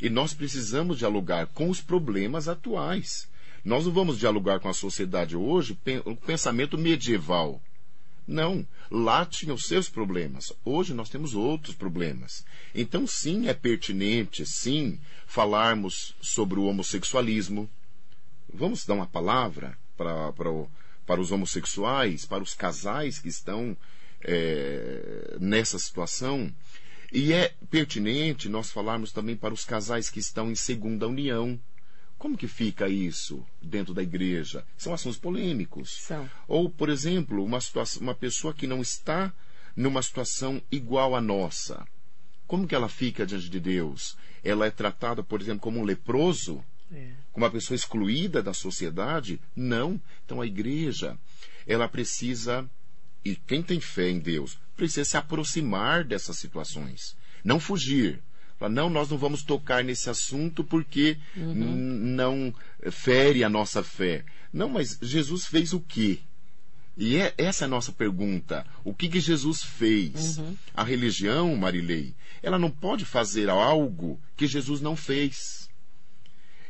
E 0.00 0.08
nós 0.08 0.32
precisamos 0.32 0.98
dialogar 0.98 1.46
com 1.48 1.68
os 1.68 1.80
problemas 1.80 2.48
atuais. 2.48 3.28
Nós 3.64 3.84
não 3.84 3.92
vamos 3.92 4.18
dialogar 4.18 4.60
com 4.60 4.68
a 4.68 4.74
sociedade 4.74 5.36
hoje, 5.36 5.76
o 6.04 6.16
pensamento 6.16 6.78
medieval. 6.78 7.60
Não. 8.26 8.66
Lá 8.90 9.26
tinham 9.26 9.58
seus 9.58 9.88
problemas. 9.88 10.52
Hoje 10.64 10.94
nós 10.94 11.08
temos 11.08 11.34
outros 11.34 11.74
problemas. 11.74 12.44
Então, 12.74 13.06
sim, 13.06 13.48
é 13.48 13.54
pertinente, 13.54 14.46
sim, 14.46 15.00
falarmos 15.26 16.14
sobre 16.20 16.58
o 16.58 16.64
homossexualismo. 16.64 17.68
Vamos 18.52 18.86
dar 18.86 18.94
uma 18.94 19.06
palavra 19.06 19.76
para, 19.96 20.32
para, 20.32 20.50
para 21.06 21.20
os 21.20 21.32
homossexuais, 21.32 22.24
para 22.24 22.42
os 22.42 22.54
casais 22.54 23.18
que 23.18 23.28
estão 23.28 23.76
é, 24.22 25.36
nessa 25.40 25.78
situação. 25.78 26.52
E 27.12 27.32
é 27.32 27.54
pertinente 27.70 28.48
nós 28.48 28.70
falarmos 28.70 29.12
também 29.12 29.36
para 29.36 29.54
os 29.54 29.64
casais 29.64 30.10
que 30.10 30.20
estão 30.20 30.50
em 30.50 30.54
segunda 30.54 31.08
união. 31.08 31.58
Como 32.18 32.36
que 32.36 32.48
fica 32.48 32.88
isso 32.88 33.46
dentro 33.62 33.94
da 33.94 34.02
igreja? 34.02 34.66
São 34.76 34.92
assuntos 34.92 35.18
polêmicos. 35.18 36.00
São. 36.02 36.28
Ou, 36.46 36.68
por 36.68 36.88
exemplo, 36.88 37.44
uma, 37.44 37.60
situação, 37.60 38.02
uma 38.02 38.14
pessoa 38.14 38.52
que 38.52 38.66
não 38.66 38.82
está 38.82 39.32
numa 39.76 40.02
situação 40.02 40.60
igual 40.70 41.14
à 41.14 41.20
nossa. 41.20 41.86
Como 42.46 42.66
que 42.66 42.74
ela 42.74 42.88
fica 42.88 43.24
diante 43.24 43.48
de 43.48 43.60
Deus? 43.60 44.16
Ela 44.42 44.66
é 44.66 44.70
tratada, 44.70 45.22
por 45.22 45.40
exemplo, 45.40 45.60
como 45.60 45.78
um 45.78 45.84
leproso? 45.84 46.64
É. 46.90 47.12
Como 47.32 47.44
uma 47.44 47.52
pessoa 47.52 47.76
excluída 47.76 48.42
da 48.42 48.52
sociedade? 48.52 49.40
Não. 49.54 50.00
Então 50.24 50.40
a 50.40 50.46
igreja, 50.46 51.16
ela 51.66 51.88
precisa, 51.88 52.68
e 53.24 53.34
quem 53.34 53.62
tem 53.62 53.80
fé 53.80 54.08
em 54.08 54.18
Deus, 54.18 54.58
precisa 54.76 55.04
se 55.04 55.16
aproximar 55.16 56.04
dessas 56.04 56.38
situações. 56.38 57.16
Não 57.44 57.58
fugir. 57.60 58.20
Não, 58.70 58.90
nós 58.90 59.08
não 59.08 59.18
vamos 59.18 59.42
tocar 59.42 59.84
nesse 59.84 60.10
assunto 60.10 60.64
porque 60.64 61.16
uhum. 61.36 61.54
não 61.54 62.54
fere 62.90 63.44
a 63.44 63.48
nossa 63.48 63.84
fé. 63.84 64.24
Não, 64.52 64.68
mas 64.68 64.98
Jesus 65.00 65.46
fez 65.46 65.72
o 65.72 65.80
quê? 65.80 66.18
E 66.96 67.16
é, 67.16 67.32
essa 67.38 67.64
é 67.64 67.66
a 67.66 67.68
nossa 67.68 67.92
pergunta. 67.92 68.66
O 68.82 68.92
que, 68.92 69.08
que 69.08 69.20
Jesus 69.20 69.62
fez? 69.62 70.38
Uhum. 70.38 70.56
A 70.74 70.82
religião, 70.82 71.54
Marilei, 71.54 72.12
ela 72.42 72.58
não 72.58 72.70
pode 72.70 73.04
fazer 73.04 73.48
algo 73.48 74.20
que 74.36 74.48
Jesus 74.48 74.80
não 74.80 74.96
fez. 74.96 75.68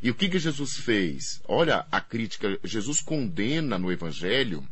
E 0.03 0.11
o 0.11 0.15
que, 0.15 0.29
que 0.29 0.39
Jesus 0.39 0.77
fez? 0.77 1.41
Olha 1.49 1.87
a 1.91 2.01
crítica. 2.01 2.59
Jesus 2.63 3.01
condena 3.01 3.79
no 3.79 3.91
Evangelho, 3.91 4.69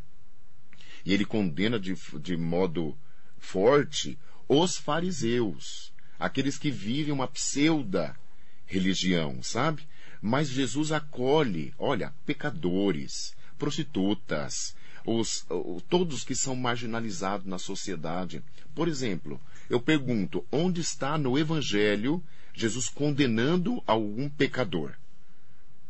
e 1.06 1.14
ele 1.14 1.24
condena 1.24 1.80
de, 1.80 1.94
de 2.20 2.36
modo 2.36 2.94
forte, 3.38 4.18
os 4.46 4.76
fariseus 4.76 5.94
aqueles 6.18 6.58
que 6.58 6.70
vivem 6.70 7.12
uma 7.12 7.28
pseuda 7.28 8.16
religião, 8.64 9.42
sabe? 9.42 9.86
Mas 10.20 10.48
Jesus 10.48 10.92
acolhe, 10.92 11.72
olha, 11.78 12.12
pecadores, 12.24 13.34
prostitutas, 13.58 14.74
os, 15.04 15.46
todos 15.88 16.24
que 16.24 16.34
são 16.34 16.56
marginalizados 16.56 17.46
na 17.46 17.58
sociedade. 17.58 18.42
Por 18.74 18.88
exemplo, 18.88 19.40
eu 19.70 19.80
pergunto, 19.80 20.44
onde 20.50 20.80
está 20.80 21.16
no 21.16 21.38
Evangelho 21.38 22.22
Jesus 22.52 22.88
condenando 22.88 23.82
algum 23.86 24.28
pecador? 24.28 24.94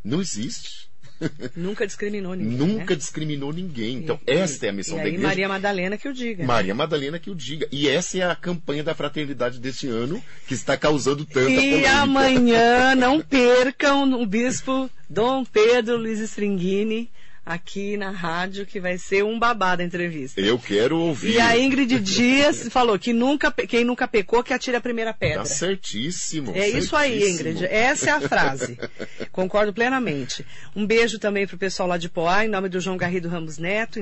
Não 0.04 0.20
existe. 0.20 0.90
Nunca 1.56 1.86
discriminou 1.86 2.34
ninguém. 2.34 2.58
Nunca 2.58 2.94
né? 2.94 2.96
discriminou 2.96 3.52
ninguém. 3.52 3.96
Então, 3.96 4.20
e, 4.26 4.30
esta 4.30 4.66
é 4.66 4.68
a 4.68 4.72
missão 4.72 4.98
e 4.98 5.02
da 5.02 5.08
igreja. 5.08 5.26
Maria 5.26 5.48
Madalena 5.48 5.96
que 5.96 6.08
o 6.08 6.12
diga. 6.12 6.44
Maria 6.44 6.74
Madalena 6.74 7.18
que 7.18 7.30
o 7.30 7.34
diga. 7.34 7.66
E 7.72 7.88
essa 7.88 8.18
é 8.18 8.22
a 8.22 8.36
campanha 8.36 8.84
da 8.84 8.94
fraternidade 8.94 9.58
deste 9.58 9.88
ano 9.88 10.22
que 10.46 10.54
está 10.54 10.76
causando 10.76 11.24
tanta 11.24 11.50
e 11.50 11.54
polêmica. 11.54 11.78
E 11.78 11.86
amanhã, 11.86 12.94
não 12.94 13.20
percam, 13.20 14.20
o 14.20 14.26
bispo 14.26 14.90
Dom 15.08 15.44
Pedro 15.44 15.96
Luiz 15.96 16.20
Stringini 16.20 17.10
aqui 17.46 17.96
na 17.96 18.10
rádio, 18.10 18.66
que 18.66 18.80
vai 18.80 18.98
ser 18.98 19.22
um 19.22 19.38
babado 19.38 19.80
a 19.80 19.84
entrevista. 19.84 20.40
Eu 20.40 20.58
quero 20.58 20.98
ouvir. 20.98 21.34
E 21.34 21.40
a 21.40 21.56
Ingrid 21.56 22.00
Dias 22.00 22.66
falou 22.68 22.98
que 22.98 23.12
nunca, 23.12 23.52
quem 23.52 23.84
nunca 23.84 24.08
pecou 24.08 24.42
que 24.42 24.52
atire 24.52 24.76
a 24.76 24.80
primeira 24.80 25.14
pedra. 25.14 25.38
Tá 25.38 25.44
certíssimo. 25.44 26.50
É 26.56 26.68
isso 26.68 26.96
aí, 26.96 27.30
Ingrid. 27.30 27.64
Essa 27.64 28.10
é 28.10 28.12
a 28.14 28.20
frase. 28.20 28.76
Concordo 29.30 29.72
plenamente. 29.72 30.44
Um 30.74 30.84
beijo 30.84 31.20
também 31.20 31.46
para 31.46 31.54
o 31.54 31.58
pessoal 31.58 31.88
lá 31.88 31.96
de 31.96 32.08
Poá, 32.08 32.44
em 32.44 32.48
nome 32.48 32.68
do 32.68 32.80
João 32.80 32.96
Garrido 32.96 33.28
Ramos 33.28 33.58
Neto. 33.58 34.00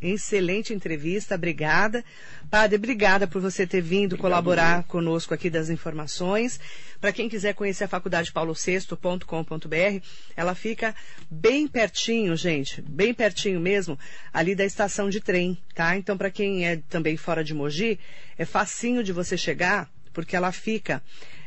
Excelente 0.00 0.72
entrevista, 0.72 1.34
obrigada. 1.34 2.04
Padre, 2.48 2.76
obrigada 2.76 3.26
por 3.26 3.42
você 3.42 3.66
ter 3.66 3.80
vindo 3.80 4.14
Obrigado, 4.14 4.20
colaborar 4.20 4.74
meu. 4.76 4.84
conosco 4.84 5.34
aqui 5.34 5.50
das 5.50 5.70
informações. 5.70 6.60
Para 7.00 7.12
quem 7.12 7.28
quiser 7.28 7.52
conhecer 7.54 7.84
a 7.84 7.88
faculdade 7.88 8.32
paulo6.com.br, 8.32 10.04
ela 10.36 10.54
fica 10.54 10.94
bem 11.30 11.66
pertinho, 11.66 12.36
gente, 12.44 12.82
bem 12.82 13.14
pertinho 13.14 13.58
mesmo, 13.58 13.98
ali 14.32 14.54
da 14.54 14.66
estação 14.66 15.08
de 15.08 15.18
trem, 15.18 15.56
tá? 15.74 15.96
Então, 15.96 16.16
para 16.16 16.30
quem 16.30 16.66
é 16.66 16.76
também 16.90 17.16
fora 17.16 17.42
de 17.42 17.54
Mogi, 17.54 17.98
é 18.36 18.44
facinho 18.44 19.02
de 19.02 19.12
você 19.12 19.34
chegar, 19.36 19.90
porque 20.12 20.36
ela 20.36 20.52
fica 20.52 21.02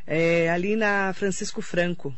é, 0.08 0.50
ali 0.50 0.76
na 0.76 1.14
Francisco 1.14 1.62
Franco, 1.62 2.16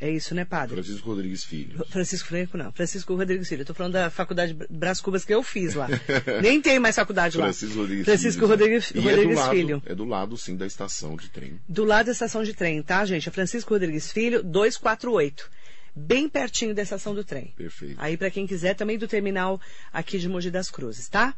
é 0.00 0.10
isso, 0.10 0.34
né, 0.34 0.46
padre? 0.46 0.76
Francisco 0.76 1.10
Rodrigues 1.10 1.44
Filho. 1.44 1.84
Francisco 1.90 2.28
Franco, 2.28 2.56
não. 2.56 2.72
Francisco 2.72 3.14
Rodrigues 3.14 3.46
Filho. 3.46 3.60
Estou 3.60 3.76
falando 3.76 3.92
da 3.92 4.08
faculdade 4.08 4.56
Brás 4.70 4.98
Cubas 4.98 5.26
que 5.26 5.34
eu 5.34 5.42
fiz 5.42 5.74
lá. 5.74 5.88
Nem 6.40 6.58
tem 6.62 6.78
mais 6.78 6.96
faculdade 6.96 7.36
lá. 7.36 7.44
Francisco 7.44 7.80
Rodrigues 7.80 8.06
Francisco 8.06 8.40
Filho. 8.40 8.48
Rodrigues, 8.48 8.92
Rodrigues 8.92 9.36
é 9.36 9.40
lado, 9.40 9.50
Filho. 9.50 9.82
É 9.84 9.94
do 9.94 10.06
lado, 10.06 10.38
sim, 10.38 10.56
da 10.56 10.66
estação 10.66 11.16
de 11.16 11.28
trem. 11.28 11.60
Do 11.68 11.84
lado 11.84 12.06
da 12.06 12.12
estação 12.12 12.42
de 12.42 12.54
trem, 12.54 12.82
tá, 12.82 13.04
gente? 13.04 13.28
É 13.28 13.32
Francisco 13.32 13.74
Rodrigues 13.74 14.10
Filho, 14.10 14.42
248. 14.42 15.50
Bem 16.00 16.28
pertinho 16.28 16.74
da 16.74 16.82
estação 16.82 17.14
do 17.14 17.22
trem. 17.22 17.52
Perfeito. 17.56 17.96
Aí, 17.98 18.16
para 18.16 18.30
quem 18.30 18.46
quiser, 18.46 18.74
também 18.74 18.98
do 18.98 19.06
terminal 19.06 19.60
aqui 19.92 20.18
de 20.18 20.28
Mogi 20.28 20.50
das 20.50 20.70
Cruzes, 20.70 21.08
tá? 21.08 21.34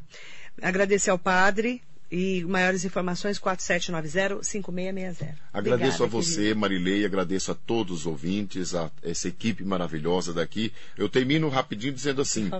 Agradecer 0.60 1.10
ao 1.10 1.18
padre, 1.18 1.82
e 2.12 2.44
maiores 2.44 2.84
informações, 2.84 3.40
4790-5660. 3.40 5.34
Agradeço 5.50 5.52
Obrigada, 5.54 6.04
a 6.04 6.06
você, 6.06 6.36
querido. 6.36 6.60
Marilei, 6.60 7.06
agradeço 7.06 7.50
a 7.50 7.54
todos 7.54 8.00
os 8.00 8.06
ouvintes, 8.06 8.74
a 8.74 8.90
essa 9.02 9.28
equipe 9.28 9.64
maravilhosa 9.64 10.34
daqui. 10.34 10.70
Eu 10.98 11.08
termino 11.08 11.48
rapidinho 11.48 11.94
dizendo 11.94 12.20
assim: 12.20 12.50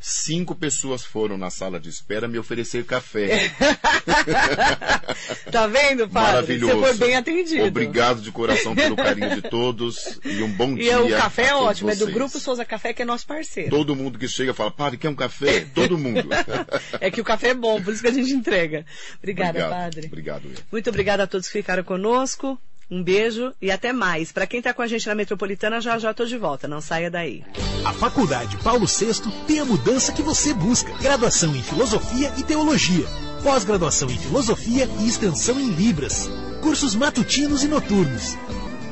cinco 0.00 0.54
pessoas 0.54 1.04
foram 1.04 1.36
na 1.36 1.50
sala 1.50 1.78
de 1.78 1.90
espera 1.90 2.26
me 2.26 2.38
oferecer 2.38 2.86
café. 2.86 3.52
tá 5.52 5.66
vendo, 5.66 6.08
padre? 6.08 6.32
Maravilhoso. 6.32 6.80
Você 6.80 6.94
foi 6.94 7.06
bem 7.06 7.16
atendido. 7.16 7.64
Obrigado 7.64 8.22
de 8.22 8.32
coração 8.32 8.74
pelo 8.74 8.96
carinho 8.96 9.34
de 9.34 9.42
todos 9.42 10.18
e 10.24 10.42
um 10.42 10.50
bom 10.50 10.72
e 10.78 10.84
dia. 10.84 10.92
E 10.92 11.12
o 11.12 11.18
café 11.18 11.48
é 11.48 11.54
ótimo, 11.54 11.90
vocês. 11.90 12.00
é 12.00 12.06
do 12.06 12.12
Grupo 12.12 12.40
Souza 12.40 12.64
Café, 12.64 12.94
que 12.94 13.02
é 13.02 13.04
nosso 13.04 13.26
parceiro. 13.26 13.68
Todo 13.68 13.94
mundo 13.94 14.18
que 14.18 14.26
chega 14.26 14.54
fala, 14.54 14.70
padre, 14.70 14.96
quer 14.96 15.10
um 15.10 15.14
café? 15.14 15.66
Todo 15.74 15.98
mundo. 15.98 16.26
é 16.98 17.10
que 17.10 17.20
o 17.20 17.24
café 17.24 17.48
é 17.48 17.54
bom, 17.54 17.82
por 17.82 17.92
isso 17.92 18.02
que 18.02 18.08
a 18.08 18.12
gente 18.12 18.32
entrega. 18.32 18.86
Obrigada, 19.18 19.50
obrigado, 19.50 19.70
padre. 19.70 20.06
Obrigado. 20.06 20.50
Muito 20.70 20.90
obrigada 20.90 21.22
a 21.22 21.26
todos 21.26 21.46
que 21.48 21.58
ficaram 21.58 21.84
conosco. 21.84 22.58
Um 22.90 23.02
beijo 23.02 23.54
e 23.60 23.70
até 23.70 23.90
mais. 23.90 24.32
Para 24.32 24.46
quem 24.46 24.58
está 24.58 24.74
com 24.74 24.82
a 24.82 24.86
gente 24.86 25.06
na 25.06 25.14
Metropolitana, 25.14 25.80
já 25.80 25.98
já 25.98 26.10
estou 26.10 26.26
de 26.26 26.36
volta. 26.36 26.68
Não 26.68 26.80
saia 26.80 27.10
daí. 27.10 27.42
A 27.86 27.92
Faculdade 27.94 28.58
Paulo 28.58 28.86
VI 28.86 29.14
tem 29.46 29.60
a 29.60 29.64
mudança 29.64 30.12
que 30.12 30.22
você 30.22 30.52
busca. 30.52 30.92
Graduação 30.98 31.56
em 31.56 31.62
Filosofia 31.62 32.30
e 32.36 32.42
Teologia. 32.42 33.06
Pós-graduação 33.42 34.10
em 34.10 34.18
Filosofia 34.18 34.86
e 35.00 35.08
extensão 35.08 35.58
em 35.58 35.70
Libras. 35.70 36.28
Cursos 36.60 36.94
matutinos 36.94 37.64
e 37.64 37.68
noturnos. 37.68 38.36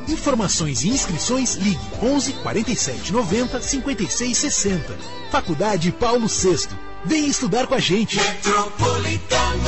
Informações 0.08 0.82
e 0.82 0.88
inscrições 0.88 1.56
ligue 1.56 1.78
11 2.02 2.32
47 2.42 3.12
90 3.12 3.60
56 3.60 4.38
60. 4.38 4.96
Faculdade 5.30 5.92
Paulo 5.92 6.26
VI. 6.26 6.68
Vem 7.04 7.26
estudar 7.26 7.66
com 7.66 7.74
a 7.74 7.78
gente. 7.78 8.16
Metropolitana. 8.16 9.60